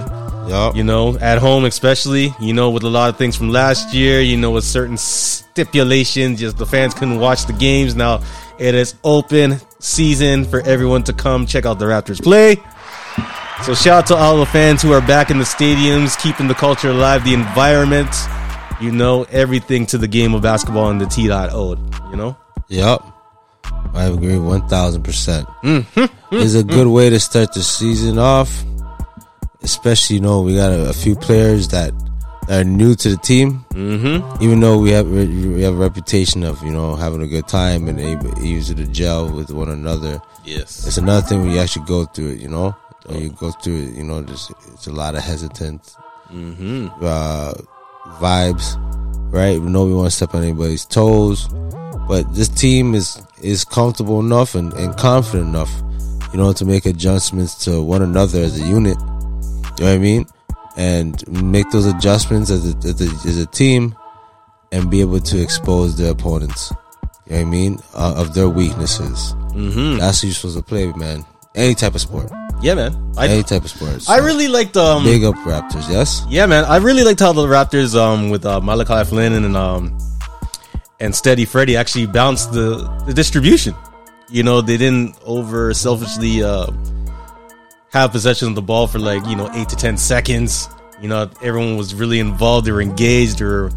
Yup. 0.49 0.77
You 0.77 0.85
know, 0.85 1.19
at 1.19 1.39
home 1.39 1.65
especially. 1.65 2.33
You 2.41 2.55
know, 2.55 2.71
with 2.71 2.85
a 2.85 2.89
lot 2.89 3.11
of 3.11 3.17
things 3.17 3.37
from 3.37 3.51
last 3.51 3.95
year. 3.95 4.21
You 4.21 4.37
know, 4.37 4.51
with 4.51 4.65
certain 4.65 4.97
stipulations, 4.97 6.41
just 6.41 6.57
the 6.57 6.67
fans 6.67 6.95
couldn't 6.95 7.19
watch 7.19 7.47
the 7.47 7.53
games. 7.53 7.95
Now 7.95 8.23
it 8.59 8.75
is 8.75 8.95
open 9.05 9.61
season 9.79 10.45
for 10.45 10.61
everyone 10.63 11.05
to 11.05 11.13
come 11.13 11.47
check 11.47 11.67
out 11.67 11.79
the 11.79 11.85
Raptors 11.85 12.23
play. 12.23 12.57
So 13.65 13.75
shout 13.75 14.05
out 14.05 14.07
to 14.07 14.17
all 14.17 14.39
the 14.39 14.47
fans 14.47 14.83
who 14.83 14.93
are 14.93 15.01
back 15.01 15.31
in 15.31 15.39
the 15.39 15.45
stadiums, 15.45 16.17
keeping 16.23 16.47
the 16.47 16.55
culture 16.55 16.91
alive, 16.91 17.25
the 17.25 17.35
environment, 17.35 18.09
you 18.81 18.93
know, 18.93 19.25
everything 19.31 19.85
to 19.87 19.99
the 19.99 20.07
game 20.07 20.33
of 20.33 20.43
basketball 20.43 20.91
and 20.91 21.01
the 21.01 21.07
T 21.07 21.27
dot 21.27 21.53
ode, 21.53 21.79
you 22.11 22.17
know? 22.17 22.37
Yep. 22.69 23.03
I 23.95 24.05
agree 24.05 24.39
one 24.39 24.69
thousand 24.69 25.03
percent. 25.03 25.49
Mm-hmm. 25.65 26.37
It's 26.37 26.55
a 26.55 26.63
good 26.63 26.87
way 26.87 27.11
to 27.11 27.19
start 27.19 27.53
the 27.53 27.63
season 27.63 28.19
off. 28.19 28.65
Especially, 29.63 30.17
you 30.17 30.23
know, 30.23 30.41
we 30.41 30.55
got 30.55 30.71
a, 30.73 30.89
a 30.91 30.93
few 30.93 31.17
players 31.17 31.69
that 31.69 31.93
are 32.49 32.65
new 32.65 32.95
to 32.95 33.11
the 33.11 33.17
team. 33.17 33.65
Mm-hmm. 33.71 34.43
Even 34.43 34.61
though 34.61 34.79
we 34.79 34.91
have 34.91 35.09
we 35.09 35.63
have 35.63 35.75
a 35.75 35.77
reputation 35.77 36.43
of 36.45 36.63
you 36.63 36.71
know 36.71 36.97
having 36.97 37.23
a 37.23 37.27
good 37.27 37.47
time 37.49 37.89
and 37.89 38.01
able 38.01 38.31
able 38.43 38.65
to 38.65 38.87
gel 38.89 39.31
with 39.31 39.51
one 39.51 39.69
another. 39.69 40.21
Yes. 40.45 40.87
It's 40.87 40.97
another 40.97 41.27
thing 41.27 41.43
when 41.43 41.51
you 41.51 41.59
actually 41.59 41.87
go 41.87 42.05
through 42.07 42.31
it. 42.31 42.41
You 42.41 42.49
know, 42.49 42.75
when 43.07 43.21
you 43.21 43.31
go 43.31 43.51
through 43.51 43.89
it, 43.89 43.95
you 43.97 44.05
know, 44.05 44.23
there's 44.23 44.51
it's 44.73 44.87
a 44.87 44.93
lot 44.93 45.15
of 45.15 45.23
hesitant 45.23 45.95
Mm-hmm. 46.31 46.89
uh, 47.03 47.55
vibes, 48.21 48.77
right? 49.33 49.59
We 49.59 49.71
know 49.71 49.87
we 49.87 49.95
want 49.95 50.09
to 50.09 50.11
step 50.11 50.35
on 50.35 50.43
anybody's 50.43 50.85
toes, 50.85 51.49
but 52.07 52.35
this 52.35 52.49
team 52.51 52.95
is 52.95 53.21
is 53.43 53.65
comfortable 53.65 54.21
enough 54.21 54.55
and, 54.55 54.73
and 54.75 54.95
confident 54.99 55.49
enough, 55.49 55.71
you 56.33 56.39
know, 56.39 56.53
to 56.53 56.65
make 56.67 56.85
adjustments 56.85 57.65
to 57.65 57.83
one 57.83 58.03
another 58.03 58.43
as 58.43 58.61
a 58.61 58.65
unit. 58.67 58.99
You 59.79 59.85
know 59.85 59.91
what 59.93 59.97
I 59.97 59.99
mean? 59.99 60.27
And 60.77 61.43
make 61.43 61.71
those 61.71 61.87
adjustments 61.87 62.51
as 62.51 62.75
a, 62.75 62.77
as 62.79 63.01
a, 63.01 63.29
as 63.29 63.39
a 63.39 63.47
team, 63.47 63.95
and 64.73 64.91
be 64.91 65.01
able 65.01 65.21
to 65.21 65.41
expose 65.41 65.97
their 65.97 66.13
opponents. 66.13 66.73
You 67.27 67.33
know 67.33 67.37
what 67.37 67.41
I 67.41 67.45
mean? 67.51 67.79
Uh, 67.95 68.15
of 68.17 68.35
their 68.35 68.49
weaknesses. 68.49 69.35
Mm-hmm. 69.53 69.99
That's 69.99 70.23
how 70.23 70.27
you're 70.27 70.35
supposed 70.35 70.57
to 70.57 70.63
play, 70.63 70.93
man. 70.93 71.25
Any 71.55 71.75
type 71.75 71.95
of 71.95 72.01
sport. 72.01 72.31
Yeah, 72.61 72.75
man. 72.75 73.13
I, 73.17 73.29
Any 73.29 73.43
type 73.43 73.65
of 73.65 73.71
sport. 73.71 74.09
I 74.09 74.19
really 74.19 74.49
liked 74.49 74.77
um 74.77 75.05
big 75.05 75.25
up 75.25 75.37
Raptors. 75.37 75.89
Yes. 75.89 76.25
Yeah, 76.29 76.47
man. 76.47 76.65
I 76.65 76.77
really 76.79 77.05
liked 77.05 77.21
how 77.21 77.33
the 77.33 77.47
Raptors 77.47 77.95
um 77.97 78.31
with 78.31 78.45
uh, 78.45 78.61
Malachi 78.61 79.09
Flynn 79.09 79.33
and 79.33 79.57
um 79.57 79.97
and 81.01 81.15
Steady 81.15 81.45
Freddie 81.45 81.77
actually 81.77 82.07
bounced 82.07 82.53
the, 82.53 82.89
the 83.07 83.15
distribution. 83.15 83.75
You 84.29 84.43
know, 84.43 84.61
they 84.61 84.77
didn't 84.77 85.17
over 85.25 85.73
selfishly 85.73 86.43
uh 86.43 86.67
have 87.91 88.13
possession 88.13 88.49
of 88.49 88.55
the 88.55 88.63
ball 88.63 88.87
for 88.87 88.99
like, 88.99 89.25
you 89.27 89.37
know, 89.37 89.51
8 89.53 89.69
to 89.69 89.77
10 89.77 89.97
seconds. 89.97 90.69
You 91.01 91.09
know, 91.09 91.31
everyone 91.43 91.77
was 91.77 91.95
really 91.95 92.19
involved, 92.19 92.67
they 92.67 92.73
were 92.73 92.83
engaged, 92.83 93.39
they 93.39 93.45
were 93.45 93.71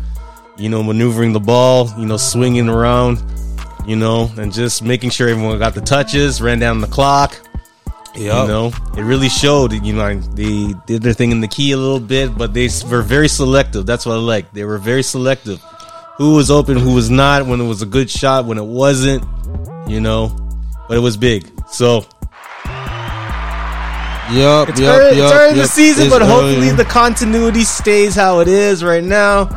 you 0.58 0.70
know, 0.70 0.84
maneuvering 0.84 1.34
the 1.34 1.40
ball, 1.40 1.90
you 1.98 2.06
know, 2.06 2.18
swinging 2.18 2.70
around, 2.70 3.24
you 3.88 3.96
know, 3.96 4.32
and 4.38 4.54
just 4.54 4.84
making 4.84 5.10
sure 5.10 5.28
everyone 5.28 5.58
got 5.58 5.74
the 5.74 5.82
touches, 5.82 6.42
ran 6.42 6.60
down 6.60 6.82
the 6.82 6.88
clock. 6.88 7.40
You 8.14 8.28
know, 8.28 8.74
it 8.98 9.04
really 9.04 9.30
showed. 9.30 9.72
You 9.72 9.94
know, 9.94 10.20
they 10.20 10.74
did 10.86 11.02
their 11.02 11.14
thing 11.14 11.32
in 11.32 11.40
the 11.40 11.48
key 11.48 11.72
a 11.72 11.78
little 11.78 12.00
bit, 12.00 12.38
but 12.38 12.54
they 12.54 12.68
were 12.90 13.02
very 13.02 13.30
selective. 13.30 13.86
That's 13.86 14.06
what 14.06 14.16
I 14.16 14.18
like. 14.18 14.52
They 14.52 14.66
were 14.66 14.78
very 14.78 15.02
selective. 15.02 15.62
Who 16.18 16.36
was 16.36 16.52
open, 16.52 16.76
who 16.78 16.94
was 16.94 17.10
not. 17.10 17.46
When 17.48 17.62
it 17.62 17.66
was 17.66 17.82
a 17.82 17.86
good 17.86 18.10
shot, 18.10 18.46
when 18.46 18.58
it 18.58 18.66
wasn't. 18.66 19.24
You 19.88 20.02
know, 20.02 20.38
but 20.90 20.98
it 20.98 21.00
was 21.00 21.16
big. 21.16 21.50
So 21.70 22.06
Yup, 24.34 24.70
it's 24.70 24.80
yup, 24.80 24.98
early, 25.00 25.18
yup, 25.18 25.26
it's 25.26 25.34
early 25.34 25.52
in 25.52 25.58
the 25.58 25.68
season, 25.68 26.10
but 26.10 26.22
hopefully 26.22 26.68
early. 26.70 26.72
the 26.72 26.86
continuity 26.86 27.64
stays 27.64 28.16
how 28.16 28.40
it 28.40 28.48
is 28.48 28.84
right 28.84 29.04
now. 29.04 29.50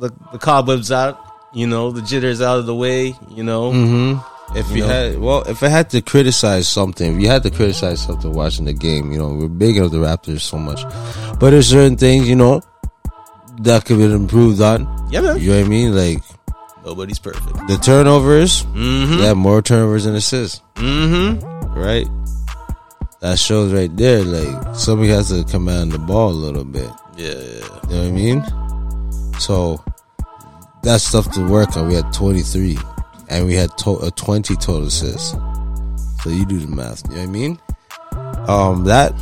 the, 0.00 0.10
the 0.32 0.38
cobwebs 0.38 0.90
out. 0.92 1.18
You 1.54 1.66
know, 1.66 1.90
the 1.90 2.02
jitters 2.02 2.42
out 2.42 2.58
of 2.58 2.66
the 2.66 2.74
way. 2.74 3.14
You 3.30 3.42
know, 3.44 3.72
Mm-hmm. 3.72 4.56
If 4.56 4.70
You 4.70 4.76
you, 4.76 4.82
know? 4.82 4.88
had, 4.88 5.18
well, 5.18 5.42
if 5.48 5.62
I 5.62 5.68
had 5.68 5.90
to 5.90 6.00
criticize 6.00 6.66
something, 6.68 7.16
if 7.16 7.20
you 7.22 7.28
had 7.28 7.42
to 7.42 7.50
criticize 7.50 8.00
something 8.02 8.32
watching 8.32 8.64
the 8.64 8.72
game, 8.72 9.12
you 9.12 9.18
know, 9.18 9.28
we're 9.34 9.48
big 9.48 9.76
into 9.76 9.90
the 9.90 9.98
Raptors 9.98 10.40
so 10.40 10.56
much, 10.56 10.82
but 11.38 11.50
there's 11.50 11.68
certain 11.68 11.96
things, 11.98 12.26
you 12.28 12.34
know, 12.36 12.62
that 13.60 13.84
could 13.84 13.98
be 13.98 14.04
improved 14.04 14.60
on. 14.62 14.86
yeah, 15.10 15.20
man. 15.20 15.38
You 15.38 15.50
know 15.52 15.58
what 15.58 15.66
I 15.66 15.68
mean? 15.68 15.94
Like 15.96 16.22
Nobody's 16.84 17.18
perfect. 17.18 17.54
the 17.68 17.76
turnovers, 17.82 18.64
Mm-hmm. 18.66 19.18
they 19.18 19.26
have 19.26 19.36
more 19.36 19.60
turnovers 19.62 20.04
than 20.04 20.14
assists, 20.14 20.62
Mm-hmm. 20.76 21.78
right? 21.78 22.06
That 23.20 23.38
shows 23.38 23.72
right 23.72 23.94
there, 23.96 24.22
like 24.22 24.74
somebody 24.76 25.08
has 25.10 25.28
to 25.30 25.44
command 25.44 25.92
the 25.92 25.98
ball 25.98 26.30
a 26.30 26.32
little 26.32 26.64
bit. 26.64 26.88
Yeah. 27.16 27.34
You 27.34 27.60
know 27.60 27.78
what 27.88 28.06
I 28.06 28.10
mean? 28.12 28.44
So 29.40 29.82
that's 30.82 31.04
stuff 31.04 31.30
to 31.32 31.46
work 31.46 31.76
on. 31.76 31.88
We 31.88 31.94
had 31.94 32.12
23, 32.12 32.78
and 33.28 33.44
we 33.46 33.54
had 33.54 33.76
to- 33.78 33.98
uh, 33.98 34.10
20 34.14 34.54
total 34.56 34.86
assists. 34.86 35.34
So 36.22 36.30
you 36.30 36.46
do 36.46 36.58
the 36.60 36.68
math. 36.68 37.02
You 37.10 37.16
know 37.16 37.20
what 37.22 37.22
I 37.22 37.26
mean? 37.26 37.58
Um, 38.48 38.84
that 38.84 39.12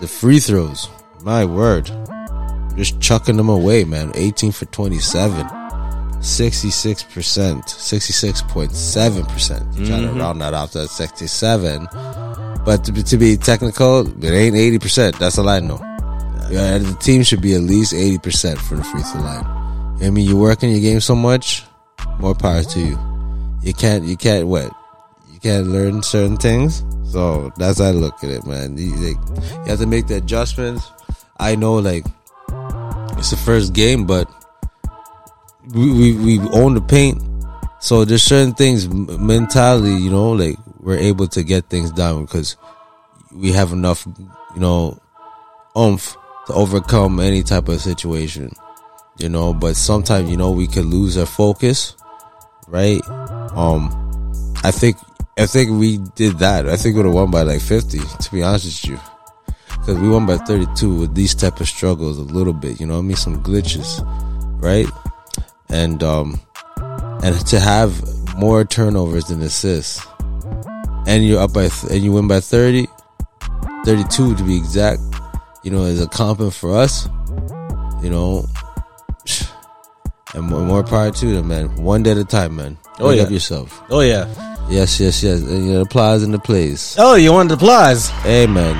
the 0.00 0.06
free 0.08 0.38
throws. 0.38 0.88
My 1.24 1.44
word, 1.44 1.90
just 2.76 3.00
chucking 3.00 3.36
them 3.36 3.48
away, 3.48 3.82
man. 3.84 4.12
18 4.14 4.52
for 4.52 4.66
27. 4.66 5.46
66 6.26 7.02
percent, 7.04 7.64
66.7 7.64 9.28
percent. 9.28 9.62
Trying 9.74 9.86
to 9.86 10.08
mm-hmm. 10.08 10.18
round 10.18 10.40
that 10.40 10.54
off 10.54 10.72
to 10.72 10.88
67, 10.88 11.88
but 12.64 12.84
to 12.84 12.92
be, 12.92 13.02
to 13.04 13.16
be 13.16 13.36
technical, 13.36 14.06
it 14.24 14.30
ain't 14.30 14.56
80 14.56 14.78
percent. 14.78 15.18
That's 15.18 15.38
all 15.38 15.48
I 15.48 15.60
know. 15.60 15.80
Yeah, 16.50 16.78
the 16.78 16.96
team 17.00 17.24
should 17.24 17.42
be 17.42 17.54
at 17.54 17.62
least 17.62 17.92
80% 17.92 18.56
for 18.58 18.76
the 18.76 18.84
free 18.84 19.02
throw 19.02 19.20
line. 19.20 19.44
I 20.00 20.10
mean, 20.10 20.28
you 20.28 20.36
work 20.36 20.62
in 20.62 20.70
your 20.70 20.80
game 20.80 21.00
so 21.00 21.16
much, 21.16 21.64
more 22.20 22.36
power 22.36 22.62
to 22.62 22.80
you. 22.80 22.98
You 23.62 23.74
can't, 23.74 24.04
you 24.04 24.16
can't, 24.16 24.46
what? 24.46 24.70
You 25.32 25.40
can't 25.40 25.66
learn 25.66 26.04
certain 26.04 26.36
things. 26.36 26.84
So 27.10 27.52
that's 27.56 27.80
how 27.80 27.86
I 27.86 27.90
look 27.90 28.22
at 28.22 28.30
it, 28.30 28.46
man. 28.46 28.78
You, 28.78 28.94
like, 28.94 29.40
you 29.40 29.64
have 29.66 29.80
to 29.80 29.86
make 29.86 30.06
the 30.06 30.16
adjustments. 30.16 30.88
I 31.38 31.56
know, 31.56 31.74
like, 31.74 32.06
it's 33.18 33.30
the 33.30 33.36
first 33.36 33.72
game, 33.72 34.06
but 34.06 34.30
we, 35.74 35.92
we, 35.92 36.38
we 36.38 36.48
own 36.50 36.74
the 36.74 36.80
paint. 36.80 37.22
So 37.80 38.04
there's 38.04 38.22
certain 38.22 38.54
things, 38.54 38.86
m- 38.86 39.26
mentality, 39.26 39.94
you 39.94 40.10
know, 40.10 40.32
like, 40.32 40.56
we're 40.80 40.98
able 40.98 41.26
to 41.28 41.42
get 41.42 41.68
things 41.68 41.90
done 41.90 42.24
because 42.24 42.56
we 43.32 43.52
have 43.52 43.72
enough, 43.72 44.06
you 44.54 44.60
know, 44.60 45.00
oomph 45.76 46.16
to 46.46 46.54
overcome 46.54 47.18
any 47.18 47.42
type 47.42 47.68
of 47.68 47.80
situation, 47.80 48.52
you 49.18 49.28
know. 49.28 49.52
But 49.52 49.74
sometimes, 49.74 50.30
you 50.30 50.36
know, 50.36 50.52
we 50.52 50.68
could 50.68 50.84
lose 50.84 51.18
our 51.18 51.26
focus, 51.26 51.96
right? 52.68 53.00
Um, 53.52 53.90
I 54.62 54.70
think, 54.70 54.96
I 55.36 55.46
think 55.46 55.78
we 55.78 55.98
did 56.14 56.38
that. 56.38 56.68
I 56.68 56.76
think 56.76 56.94
we 56.94 57.02
would 57.02 57.06
have 57.06 57.14
won 57.14 57.30
by 57.32 57.42
like 57.42 57.60
fifty, 57.60 57.98
to 57.98 58.30
be 58.30 58.42
honest 58.42 58.88
with 58.88 58.92
you, 58.92 59.00
because 59.70 59.98
we 59.98 60.08
won 60.08 60.24
by 60.24 60.36
thirty-two 60.36 60.94
with 61.00 61.14
these 61.14 61.34
type 61.34 61.60
of 61.60 61.68
struggles 61.68 62.16
a 62.18 62.22
little 62.22 62.54
bit. 62.54 62.80
You 62.80 62.86
know, 62.86 62.98
I 62.98 63.02
mean, 63.02 63.16
some 63.16 63.42
glitches, 63.42 64.00
right? 64.62 64.86
And 65.68 66.02
um, 66.02 66.40
and 67.22 67.46
to 67.48 67.60
have 67.60 67.92
more 68.36 68.64
turnovers 68.64 69.24
than 69.26 69.42
assists, 69.42 70.06
and 71.06 71.26
you're 71.26 71.40
up 71.40 71.52
by 71.52 71.68
th- 71.68 71.92
and 71.92 72.02
you 72.04 72.12
win 72.12 72.28
by 72.28 72.40
30, 72.40 72.86
32 73.84 74.36
to 74.36 74.44
be 74.44 74.56
exact 74.56 75.00
you 75.66 75.72
know, 75.72 75.82
is 75.82 76.00
a 76.00 76.06
compliment 76.06 76.54
for 76.54 76.76
us, 76.76 77.08
you 78.00 78.08
know, 78.08 78.46
and 80.34 80.44
more, 80.44 80.60
more 80.60 80.84
power 80.84 81.10
to 81.10 81.26
them, 81.26 81.48
man. 81.48 81.74
One 81.82 82.04
day 82.04 82.12
at 82.12 82.18
a 82.18 82.24
time, 82.24 82.54
man. 82.54 82.78
Oh, 83.00 83.10
Pick 83.10 83.16
yeah. 83.16 83.22
up 83.24 83.30
yourself. 83.32 83.82
Oh 83.90 83.98
yeah. 83.98 84.28
Yes, 84.70 85.00
yes, 85.00 85.24
yes. 85.24 85.40
And 85.40 85.68
it 85.68 85.80
applies 85.80 86.22
in 86.22 86.30
the 86.30 86.38
place. 86.38 86.94
Oh, 87.00 87.16
you 87.16 87.32
wanted 87.32 87.54
applause? 87.54 88.10
Hey, 88.22 88.46
man. 88.46 88.76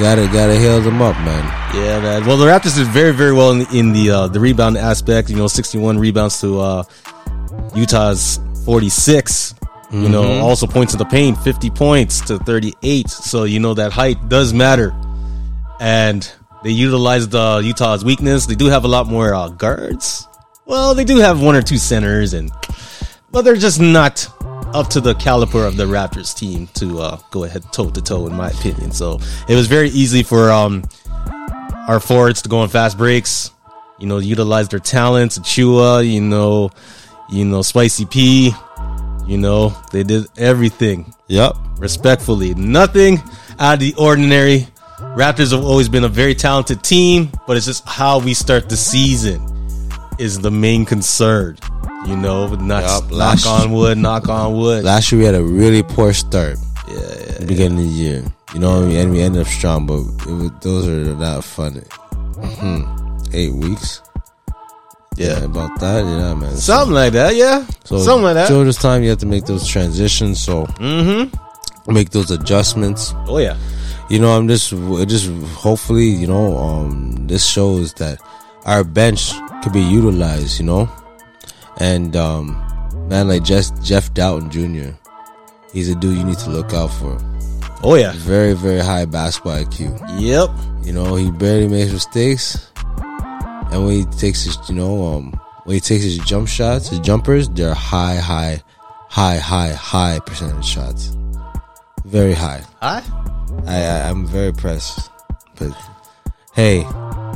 Gotta, 0.00 0.26
gotta 0.32 0.56
hail 0.56 0.80
them 0.80 1.02
up, 1.02 1.14
man. 1.16 1.44
Yeah, 1.74 2.00
man. 2.00 2.26
Well, 2.26 2.38
the 2.38 2.46
Raptors 2.46 2.74
did 2.74 2.86
very, 2.88 3.12
very 3.12 3.34
well 3.34 3.50
in 3.50 3.58
the, 3.58 3.78
in 3.78 3.92
the 3.92 4.10
uh, 4.10 4.28
the 4.28 4.40
rebound 4.40 4.78
aspect. 4.78 5.28
You 5.28 5.36
know, 5.36 5.46
sixty-one 5.46 5.98
rebounds 5.98 6.40
to 6.40 6.58
uh, 6.58 6.82
Utah's 7.76 8.40
forty-six. 8.64 9.54
You 9.92 10.08
know, 10.08 10.38
also 10.38 10.66
points 10.66 10.94
in 10.94 10.98
the 10.98 11.04
paint, 11.04 11.36
fifty 11.38 11.68
points 11.68 12.22
to 12.22 12.38
thirty-eight. 12.38 13.10
So 13.10 13.44
you 13.44 13.60
know 13.60 13.74
that 13.74 13.92
height 13.92 14.28
does 14.28 14.54
matter, 14.54 14.94
and 15.80 16.28
they 16.64 16.70
utilized 16.70 17.34
uh, 17.34 17.60
Utah's 17.62 18.04
weakness. 18.04 18.46
They 18.46 18.54
do 18.54 18.66
have 18.66 18.84
a 18.84 18.88
lot 18.88 19.06
more 19.06 19.34
uh, 19.34 19.48
guards. 19.48 20.26
Well, 20.64 20.94
they 20.94 21.04
do 21.04 21.18
have 21.18 21.42
one 21.42 21.56
or 21.56 21.62
two 21.62 21.76
centers, 21.76 22.32
and 22.32 22.50
but 23.30 23.42
they're 23.42 23.56
just 23.56 23.80
not 23.80 24.26
up 24.74 24.88
to 24.88 25.00
the 25.00 25.14
caliber 25.14 25.64
of 25.64 25.76
the 25.76 25.84
Raptors 25.84 26.36
team 26.36 26.68
to 26.74 27.00
uh, 27.00 27.18
go 27.30 27.44
ahead 27.44 27.64
toe 27.72 27.90
to 27.90 28.00
toe, 28.00 28.26
in 28.26 28.34
my 28.34 28.50
opinion. 28.50 28.92
So 28.92 29.18
it 29.48 29.54
was 29.54 29.66
very 29.66 29.88
easy 29.90 30.22
for 30.22 30.50
um, 30.50 30.84
our 31.88 32.00
forwards 32.00 32.42
to 32.42 32.48
go 32.48 32.58
on 32.58 32.68
fast 32.68 32.96
breaks, 32.96 33.50
you 33.98 34.06
know, 34.06 34.18
utilize 34.18 34.68
their 34.68 34.78
talents. 34.80 35.38
Chua, 35.40 36.08
you 36.08 36.20
know, 36.20 36.70
you 37.30 37.44
know, 37.44 37.62
Spicy 37.62 38.04
P, 38.06 38.52
you 39.26 39.38
know, 39.38 39.74
they 39.92 40.02
did 40.02 40.26
everything 40.36 41.14
Yep. 41.28 41.54
respectfully. 41.78 42.54
Nothing 42.54 43.20
out 43.58 43.74
of 43.74 43.80
the 43.80 43.94
ordinary. 43.96 44.66
Raptors 45.16 45.52
have 45.52 45.64
always 45.64 45.88
been 45.88 46.04
a 46.04 46.08
very 46.08 46.34
talented 46.34 46.82
team, 46.82 47.30
but 47.46 47.56
it's 47.56 47.66
just 47.66 47.86
how 47.86 48.18
we 48.18 48.34
start 48.34 48.68
the 48.68 48.76
season 48.76 49.40
is 50.18 50.38
the 50.38 50.50
main 50.50 50.84
concern. 50.84 51.56
You 52.06 52.16
know, 52.16 52.48
not 52.54 52.82
Yup, 52.82 53.10
knock 53.12 53.46
on 53.46 53.72
wood, 53.72 53.98
knock 53.98 54.28
on 54.28 54.54
wood. 54.56 54.84
Last 54.84 55.12
year 55.12 55.18
we 55.20 55.24
had 55.26 55.34
a 55.34 55.42
really 55.42 55.82
poor 55.82 56.12
start. 56.12 56.56
yeah, 56.88 56.96
at 56.96 57.40
the 57.40 57.46
beginning 57.46 57.78
of 57.78 57.84
the 57.84 57.90
year. 57.90 58.24
You 58.54 58.60
know, 58.60 58.82
and 58.84 59.12
we 59.12 59.20
ended 59.20 59.42
up 59.42 59.46
strong, 59.46 59.86
but 59.86 60.00
it 60.26 60.32
was, 60.32 60.50
those 60.60 60.88
are 60.88 61.14
not 61.14 61.44
fun. 61.44 61.74
Hmm. 62.42 62.82
Eight 63.32 63.52
weeks. 63.52 64.02
yeah. 65.16 65.44
about 65.44 65.78
that. 65.80 66.04
Yeah, 66.04 66.34
man. 66.34 66.56
Something 66.56 66.94
like 66.94 67.12
that, 67.12 67.36
yeah. 67.36 67.64
So 67.84 67.98
Something 67.98 68.24
like 68.24 68.34
that. 68.34 68.48
Children's 68.48 68.78
time, 68.78 69.02
you 69.04 69.10
have 69.10 69.18
to 69.18 69.26
make 69.26 69.44
those 69.44 69.66
transitions. 69.68 70.40
So 70.42 70.64
Mm-hmm. 70.80 71.92
make 71.92 72.10
those 72.10 72.30
adjustments. 72.30 73.12
Oh 73.28 73.38
yeah. 73.38 73.56
You 74.08 74.18
know, 74.18 74.36
I'm 74.36 74.48
just, 74.48 74.70
just 75.06 75.30
hopefully, 75.54 76.06
you 76.08 76.26
know, 76.26 76.56
um, 76.56 77.26
this 77.28 77.46
shows 77.46 77.92
that 77.94 78.18
our 78.64 78.82
bench 78.82 79.32
could 79.62 79.72
be 79.72 79.82
utilized. 79.82 80.58
You 80.58 80.66
know, 80.66 80.90
and 81.78 82.16
um, 82.16 82.56
man, 83.08 83.28
like 83.28 83.42
Jeff 83.42 83.66
Jeff 83.82 84.12
Dowtin 84.14 84.50
Jr. 84.50 84.96
He's 85.72 85.88
a 85.88 85.94
dude 85.94 86.18
you 86.18 86.24
need 86.24 86.38
to 86.38 86.50
look 86.50 86.72
out 86.72 86.88
for. 86.88 87.18
Oh 87.82 87.94
yeah. 87.94 88.12
Very, 88.16 88.54
very 88.54 88.80
high 88.80 89.04
basketball 89.04 89.64
IQ. 89.64 90.20
Yep. 90.20 90.50
You 90.84 90.92
know, 90.92 91.14
he 91.14 91.30
barely 91.30 91.68
makes 91.68 91.92
mistakes. 91.92 92.70
And 93.72 93.86
when 93.86 93.94
he 93.94 94.04
takes 94.18 94.42
his, 94.42 94.58
you 94.68 94.74
know, 94.74 95.06
um, 95.06 95.40
when 95.64 95.74
he 95.74 95.80
takes 95.80 96.02
his 96.02 96.18
jump 96.18 96.48
shots, 96.48 96.88
his 96.88 96.98
jumpers, 97.00 97.48
they're 97.50 97.74
high, 97.74 98.16
high, 98.16 98.62
high, 99.08 99.38
high, 99.38 99.72
high 99.72 100.18
percentage 100.26 100.64
shots. 100.64 101.16
Very 102.04 102.34
high. 102.34 102.62
Hi. 102.82 103.02
I, 103.66 103.82
I 103.82 104.10
I'm 104.10 104.26
very 104.26 104.48
impressed. 104.48 105.10
But 105.56 105.72
hey, 106.54 106.82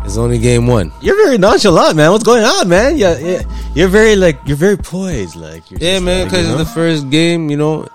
it's 0.05 0.17
only 0.17 0.39
game 0.39 0.67
one. 0.67 0.93
You're 1.01 1.17
very 1.17 1.39
nonchalant, 1.39 1.97
man. 1.97 2.11
What's 2.11 2.25
going 2.25 2.45
on, 2.45 2.69
man? 2.69 2.97
Yeah, 2.97 3.19
yeah. 3.19 3.43
You're 3.75 3.89
very 3.89 4.17
like 4.17 4.39
you're 4.47 4.57
very 4.57 4.77
poised, 4.77 5.37
like 5.37 5.71
you're 5.71 5.81
Yeah, 5.81 5.99
man, 6.01 6.27
because 6.27 6.47
you 6.47 6.55
know? 6.55 6.61
it's 6.61 6.69
the 6.69 6.75
first 6.75 7.11
game. 7.11 7.51
You 7.51 7.57
know, 7.57 7.89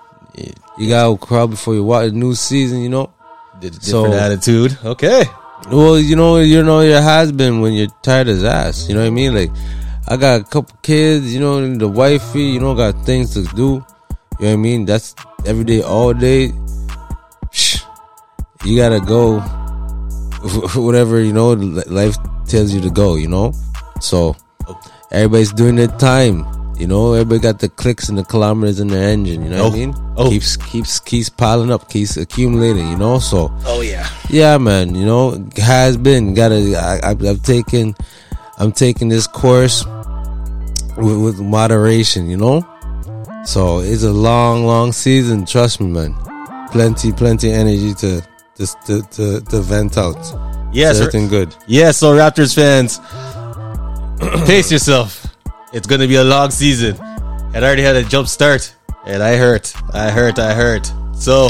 you 0.78 0.88
gotta 0.88 1.16
crowd 1.16 1.50
before 1.50 1.74
you 1.74 1.84
watch 1.84 2.10
the 2.10 2.16
new 2.16 2.34
season. 2.34 2.80
You 2.80 2.88
know. 2.88 3.12
A 3.62 3.72
so- 3.72 4.04
different 4.04 4.14
attitude. 4.14 4.78
Okay. 4.84 5.24
Well, 5.70 5.98
you 5.98 6.16
know, 6.16 6.38
you 6.38 6.62
know, 6.62 6.80
your 6.80 7.32
been 7.32 7.60
when 7.60 7.74
you're 7.74 7.92
tired 8.02 8.28
as 8.28 8.42
ass. 8.42 8.88
You 8.88 8.94
know 8.94 9.02
what 9.02 9.08
I 9.08 9.10
mean? 9.10 9.34
Like, 9.34 9.50
I 10.08 10.16
got 10.16 10.40
a 10.40 10.44
couple 10.44 10.74
kids. 10.82 11.32
You 11.34 11.40
know, 11.40 11.58
and 11.58 11.78
the 11.78 11.86
wifey. 11.86 12.44
You 12.44 12.60
know, 12.60 12.74
got 12.74 13.04
things 13.04 13.34
to 13.34 13.44
do. 13.54 13.62
You 13.62 13.66
know 13.68 13.84
what 14.38 14.48
I 14.52 14.56
mean? 14.56 14.86
That's 14.86 15.14
every 15.44 15.64
day, 15.64 15.82
all 15.82 16.14
day. 16.14 16.52
Shh. 17.52 17.82
You 18.64 18.76
gotta 18.76 19.00
go. 19.00 19.40
Whatever 20.74 21.20
you 21.20 21.32
know, 21.32 21.52
life 21.52 22.16
tells 22.46 22.72
you 22.72 22.80
to 22.80 22.90
go. 22.90 23.16
You 23.16 23.28
know, 23.28 23.52
so 24.00 24.34
everybody's 25.10 25.52
doing 25.52 25.76
their 25.76 25.88
time. 25.98 26.46
You 26.78 26.86
know, 26.86 27.12
everybody 27.12 27.40
got 27.40 27.58
the 27.58 27.68
clicks 27.68 28.08
and 28.08 28.16
the 28.16 28.24
kilometers 28.24 28.80
in 28.80 28.88
their 28.88 29.06
engine. 29.06 29.44
You 29.44 29.50
know 29.50 29.64
what 29.64 29.72
I 29.72 29.76
Oh. 29.76 29.78
mean? 29.78 29.94
Oh. 30.16 30.28
Keeps 30.30 30.56
keeps 30.56 30.98
keeps 31.00 31.28
piling 31.28 31.70
up, 31.70 31.90
keeps 31.90 32.16
accumulating. 32.16 32.88
You 32.88 32.96
know, 32.96 33.18
so. 33.18 33.52
Oh 33.66 33.82
yeah. 33.82 34.08
Yeah, 34.30 34.56
man. 34.56 34.94
You 34.94 35.04
know, 35.04 35.46
has 35.56 35.96
been 35.98 36.32
gotta. 36.32 36.74
I, 36.76 37.10
I, 37.10 37.10
I've 37.10 37.42
taken, 37.42 37.94
I'm 38.58 38.72
taking 38.72 39.08
this 39.10 39.26
course 39.26 39.84
with, 40.96 41.22
with 41.22 41.38
moderation. 41.40 42.30
You 42.30 42.38
know, 42.38 43.42
so 43.44 43.80
it's 43.80 44.02
a 44.02 44.12
long, 44.12 44.64
long 44.64 44.92
season. 44.92 45.44
Trust 45.44 45.80
me, 45.82 45.88
man. 45.88 46.14
Plenty, 46.72 47.12
plenty 47.12 47.50
energy 47.50 47.92
to 47.94 48.22
just 48.60 48.80
to, 48.86 49.00
to, 49.16 49.40
to 49.40 49.60
vent 49.62 49.96
out. 49.96 50.20
Yes. 50.70 51.00
Everything 51.00 51.28
good. 51.28 51.56
Yeah, 51.66 51.92
so 51.92 52.14
Raptors 52.14 52.54
fans, 52.54 52.98
pace 54.46 54.70
yourself. 54.70 55.26
It's 55.72 55.86
gonna 55.86 56.06
be 56.06 56.16
a 56.16 56.24
long 56.24 56.50
season. 56.50 56.94
It 57.54 57.62
already 57.64 57.82
had 57.82 57.96
a 57.96 58.04
jump 58.04 58.28
start, 58.28 58.74
and 59.06 59.22
I 59.22 59.36
hurt. 59.36 59.72
I 59.94 60.10
hurt. 60.10 60.38
I 60.38 60.52
hurt. 60.52 60.92
So, 61.14 61.48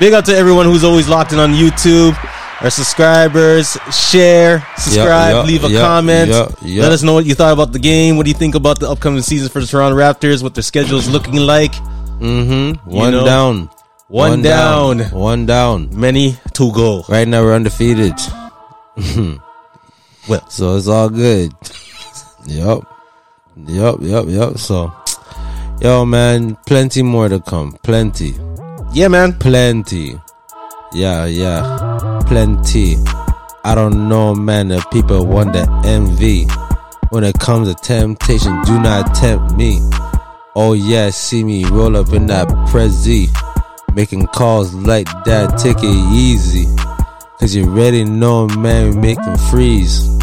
big 0.00 0.14
up 0.14 0.24
to 0.24 0.34
everyone 0.34 0.66
who's 0.66 0.82
always 0.82 1.08
locked 1.08 1.32
in 1.32 1.38
on 1.38 1.50
YouTube. 1.50 2.16
Our 2.62 2.70
subscribers, 2.70 3.76
share, 3.92 4.66
subscribe, 4.78 5.34
yeah, 5.34 5.42
leave 5.42 5.64
a 5.64 5.68
yeah, 5.68 5.80
comment. 5.80 6.30
yeah, 6.30 6.46
yeah. 6.62 6.82
Let 6.82 6.92
us 6.92 7.02
know 7.02 7.12
what 7.12 7.26
you 7.26 7.34
thought 7.34 7.52
about 7.52 7.72
the 7.72 7.80
game. 7.80 8.16
What 8.16 8.24
do 8.24 8.30
you 8.30 8.38
think 8.38 8.54
about 8.54 8.78
the 8.78 8.88
upcoming 8.88 9.22
season 9.22 9.48
for 9.48 9.60
the 9.60 9.66
Toronto 9.66 9.98
Raptors? 9.98 10.42
What 10.42 10.54
their 10.54 10.62
schedule 10.62 10.98
is 10.98 11.10
looking 11.10 11.36
like? 11.36 11.72
Mm-hmm. 11.72 12.88
One 12.88 13.10
know, 13.10 13.24
down. 13.24 13.68
One 14.08 14.42
down. 14.42 15.00
One 15.10 15.46
down. 15.46 15.88
Many 15.98 16.36
to 16.54 16.72
go. 16.72 17.04
Right 17.08 17.26
now 17.26 17.42
we're 17.42 17.54
undefeated. 17.54 18.14
Well, 20.28 20.48
So 20.48 20.76
it's 20.76 20.86
all 20.86 21.08
good. 21.08 21.52
yep. 22.46 22.78
Yep, 23.56 23.96
yep, 24.00 24.24
yep. 24.28 24.56
So, 24.56 24.92
yo, 25.80 26.04
man, 26.04 26.56
plenty 26.64 27.02
more 27.02 27.28
to 27.28 27.40
come. 27.40 27.72
Plenty. 27.82 28.36
yeah, 28.92 29.08
man. 29.08 29.32
Plenty. 29.32 30.14
Yeah, 30.92 31.26
yeah. 31.26 32.20
Plenty. 32.26 32.96
I 33.64 33.74
don't 33.74 34.08
know, 34.08 34.32
man, 34.34 34.70
if 34.70 34.88
people 34.90 35.26
want 35.26 35.54
the 35.54 35.68
envy. 35.84 36.46
When 37.10 37.24
it 37.24 37.38
comes 37.40 37.68
to 37.68 37.74
temptation, 37.82 38.62
do 38.62 38.80
not 38.80 39.14
tempt 39.16 39.56
me. 39.56 39.80
Oh, 40.54 40.74
yeah, 40.74 41.10
see 41.10 41.42
me 41.42 41.64
roll 41.64 41.96
up 41.96 42.12
in 42.12 42.26
that 42.28 42.46
Prezi. 42.68 43.28
Making 43.94 44.26
calls 44.28 44.72
like 44.74 45.06
that, 45.24 45.58
take 45.58 45.76
it 45.78 46.14
easy. 46.14 46.66
Cause 47.38 47.54
you 47.54 47.64
already 47.64 48.04
know, 48.04 48.46
man, 48.48 48.90
we 48.90 48.96
making 48.96 49.36
freeze. 49.50 50.18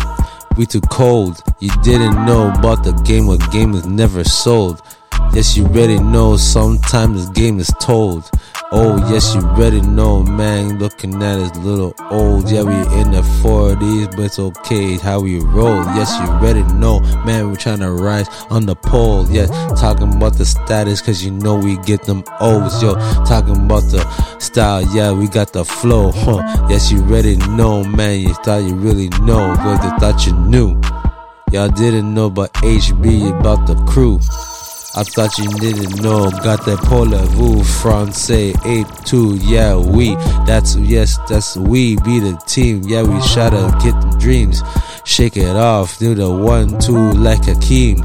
We 0.57 0.65
too 0.65 0.81
cold. 0.81 1.43
You 1.59 1.69
didn't 1.83 2.25
know 2.25 2.49
about 2.49 2.83
the 2.83 2.93
game, 3.05 3.27
what 3.27 3.51
game 3.51 3.73
is 3.75 3.85
never 3.85 4.23
sold. 4.23 4.81
Yes, 5.31 5.55
you 5.55 5.65
already 5.65 5.99
know, 5.99 6.37
sometimes 6.37 7.27
this 7.27 7.29
game 7.29 7.59
is 7.59 7.71
told. 7.79 8.29
Oh, 8.71 8.97
yes, 9.11 9.33
you 9.35 9.41
already 9.41 9.81
know, 9.81 10.23
man, 10.23 10.79
looking 10.79 11.15
at 11.21 11.39
us 11.39 11.55
little 11.57 11.93
old. 12.11 12.49
Yeah, 12.51 12.63
we 12.63 12.73
in 12.99 13.11
the 13.11 13.21
40s, 13.41 14.11
but 14.15 14.25
it's 14.25 14.39
okay 14.39 14.97
how 14.97 15.21
we 15.21 15.39
roll. 15.39 15.83
Yes, 15.95 16.11
you 16.19 16.27
already 16.27 16.63
know, 16.73 16.99
man, 17.25 17.47
we're 17.49 17.55
trying 17.55 17.79
to 17.79 17.91
rise 17.91 18.27
on 18.49 18.65
the 18.65 18.75
pole. 18.75 19.29
Yeah, 19.29 19.45
talking 19.79 20.13
about 20.15 20.33
the 20.33 20.45
status, 20.45 20.99
cause 20.99 21.23
you 21.23 21.31
know 21.31 21.55
we 21.55 21.77
get 21.77 22.03
them 22.03 22.23
O's. 22.39 22.81
Yo, 22.81 22.95
talking 23.25 23.55
about 23.55 23.83
the 23.83 24.03
style, 24.39 24.81
yeah, 24.95 25.11
we 25.11 25.27
got 25.27 25.53
the 25.53 25.63
flow. 25.63 26.11
Huh. 26.11 26.67
Yes, 26.69 26.91
you 26.91 27.01
already 27.01 27.37
know, 27.37 27.83
man, 27.83 28.19
you 28.19 28.33
thought 28.33 28.63
you 28.63 28.75
really 28.75 29.09
know, 29.21 29.53
but 29.57 29.83
you 29.83 29.97
thought 29.99 30.25
you 30.25 30.33
knew. 30.33 30.79
Y'all 31.51 31.69
didn't 31.69 32.13
know 32.13 32.25
about 32.25 32.53
HB, 32.55 33.39
about 33.39 33.65
the 33.67 33.75
crew. 33.85 34.19
I 34.99 35.03
thought 35.03 35.37
you 35.37 35.47
didn't 35.59 36.01
know. 36.01 36.29
Got 36.29 36.65
that 36.65 36.79
Polar 36.79 37.19
Polavou 37.19 37.65
Francais 37.81 38.51
8-2. 38.51 39.39
Yeah, 39.41 39.77
we. 39.77 40.15
That's 40.45 40.75
yes, 40.75 41.17
that's 41.29 41.55
we 41.55 41.95
be 42.03 42.19
the 42.19 42.37
team. 42.45 42.81
Yeah, 42.83 43.03
we 43.03 43.17
try 43.31 43.49
to 43.49 43.79
get 43.81 43.93
them 44.01 44.19
dreams. 44.19 44.61
Shake 45.05 45.37
it 45.37 45.55
off. 45.55 45.97
Do 45.99 46.15
the 46.15 46.29
one 46.29 46.79
two 46.79 47.13
like 47.13 47.47
a 47.47 47.55
king. 47.61 48.03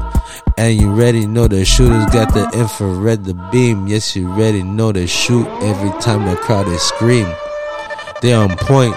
And 0.57 0.79
you 0.79 0.89
ready 0.93 1.27
know 1.27 1.49
the 1.49 1.65
shooters 1.65 2.05
got 2.13 2.33
the 2.33 2.49
infrared, 2.57 3.25
the 3.25 3.33
beam. 3.51 3.87
Yes, 3.87 4.15
you 4.15 4.29
ready 4.29 4.63
know 4.63 4.93
they 4.93 5.05
shoot 5.05 5.45
every 5.61 5.91
time 5.99 6.23
the 6.25 6.37
crowd 6.37 6.69
is 6.69 6.81
scream. 6.81 7.27
They 8.21 8.31
on 8.31 8.55
point. 8.55 8.95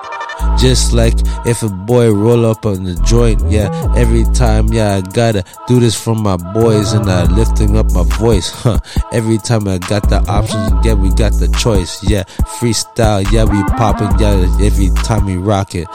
Just 0.58 0.92
like 0.92 1.14
if 1.46 1.62
a 1.62 1.68
boy 1.68 2.12
roll 2.12 2.44
up 2.46 2.66
on 2.66 2.84
the 2.84 2.94
joint, 3.06 3.40
yeah, 3.48 3.68
every 3.96 4.24
time, 4.34 4.68
yeah, 4.68 4.96
I 4.96 5.00
gotta 5.00 5.44
do 5.66 5.80
this 5.80 5.94
for 5.94 6.14
my 6.14 6.36
boys 6.36 6.92
and 6.92 7.08
I 7.08 7.24
lifting 7.24 7.76
up 7.76 7.90
my 7.92 8.04
voice, 8.04 8.50
huh? 8.50 8.78
Every 9.12 9.38
time 9.38 9.68
I 9.68 9.78
got 9.78 10.08
the 10.08 10.24
options, 10.28 10.72
yeah, 10.84 10.94
we 10.94 11.10
got 11.10 11.32
the 11.32 11.48
choice, 11.58 12.02
yeah, 12.02 12.24
freestyle, 12.58 13.30
yeah, 13.32 13.44
we 13.44 13.62
popping, 13.76 14.18
yeah, 14.18 14.34
every 14.64 14.90
time 15.04 15.26
we 15.26 15.36
rock 15.36 15.74
it. 15.74 15.88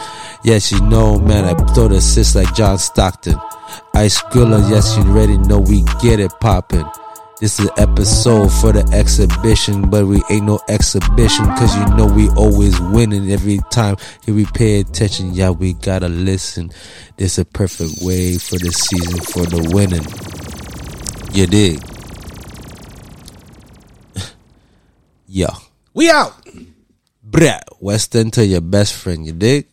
Yes, 0.43 0.71
you 0.71 0.81
know, 0.81 1.19
man, 1.19 1.45
I 1.45 1.53
throw 1.73 1.87
the 1.87 1.95
assist 1.95 2.35
like 2.35 2.53
John 2.55 2.77
Stockton. 2.77 3.35
Ice 3.95 4.21
Griller, 4.23 4.69
yes, 4.69 4.95
you 4.97 5.03
already 5.03 5.37
know 5.37 5.59
we 5.59 5.83
get 6.01 6.19
it 6.19 6.31
popping. 6.39 6.85
This 7.43 7.59
is 7.59 7.69
episode 7.75 8.53
for 8.61 8.71
the 8.71 8.89
exhibition, 8.93 9.89
but 9.89 10.05
we 10.05 10.23
ain't 10.29 10.45
no 10.45 10.61
exhibition, 10.69 11.43
cause 11.59 11.75
you 11.75 11.85
know 11.97 12.05
we 12.05 12.29
always 12.37 12.79
winning 12.79 13.33
every 13.33 13.59
time. 13.69 13.97
If 14.25 14.33
we 14.33 14.45
pay 14.45 14.79
attention, 14.79 15.33
yeah, 15.33 15.49
we 15.49 15.73
gotta 15.73 16.07
listen. 16.07 16.71
This 17.17 17.37
a 17.37 17.43
perfect 17.43 18.01
way 18.01 18.37
for 18.37 18.57
the 18.57 18.71
season 18.71 19.19
for 19.19 19.45
the 19.45 19.59
winning. 19.75 20.07
You 21.35 21.47
dig? 21.47 21.83
yeah. 25.27 25.53
We 25.93 26.09
out. 26.09 26.31
Brah. 27.29 27.59
West 27.81 28.15
End 28.15 28.31
to 28.35 28.45
your 28.45 28.61
best 28.61 28.93
friend, 28.93 29.25
you 29.25 29.33
dig? 29.33 29.67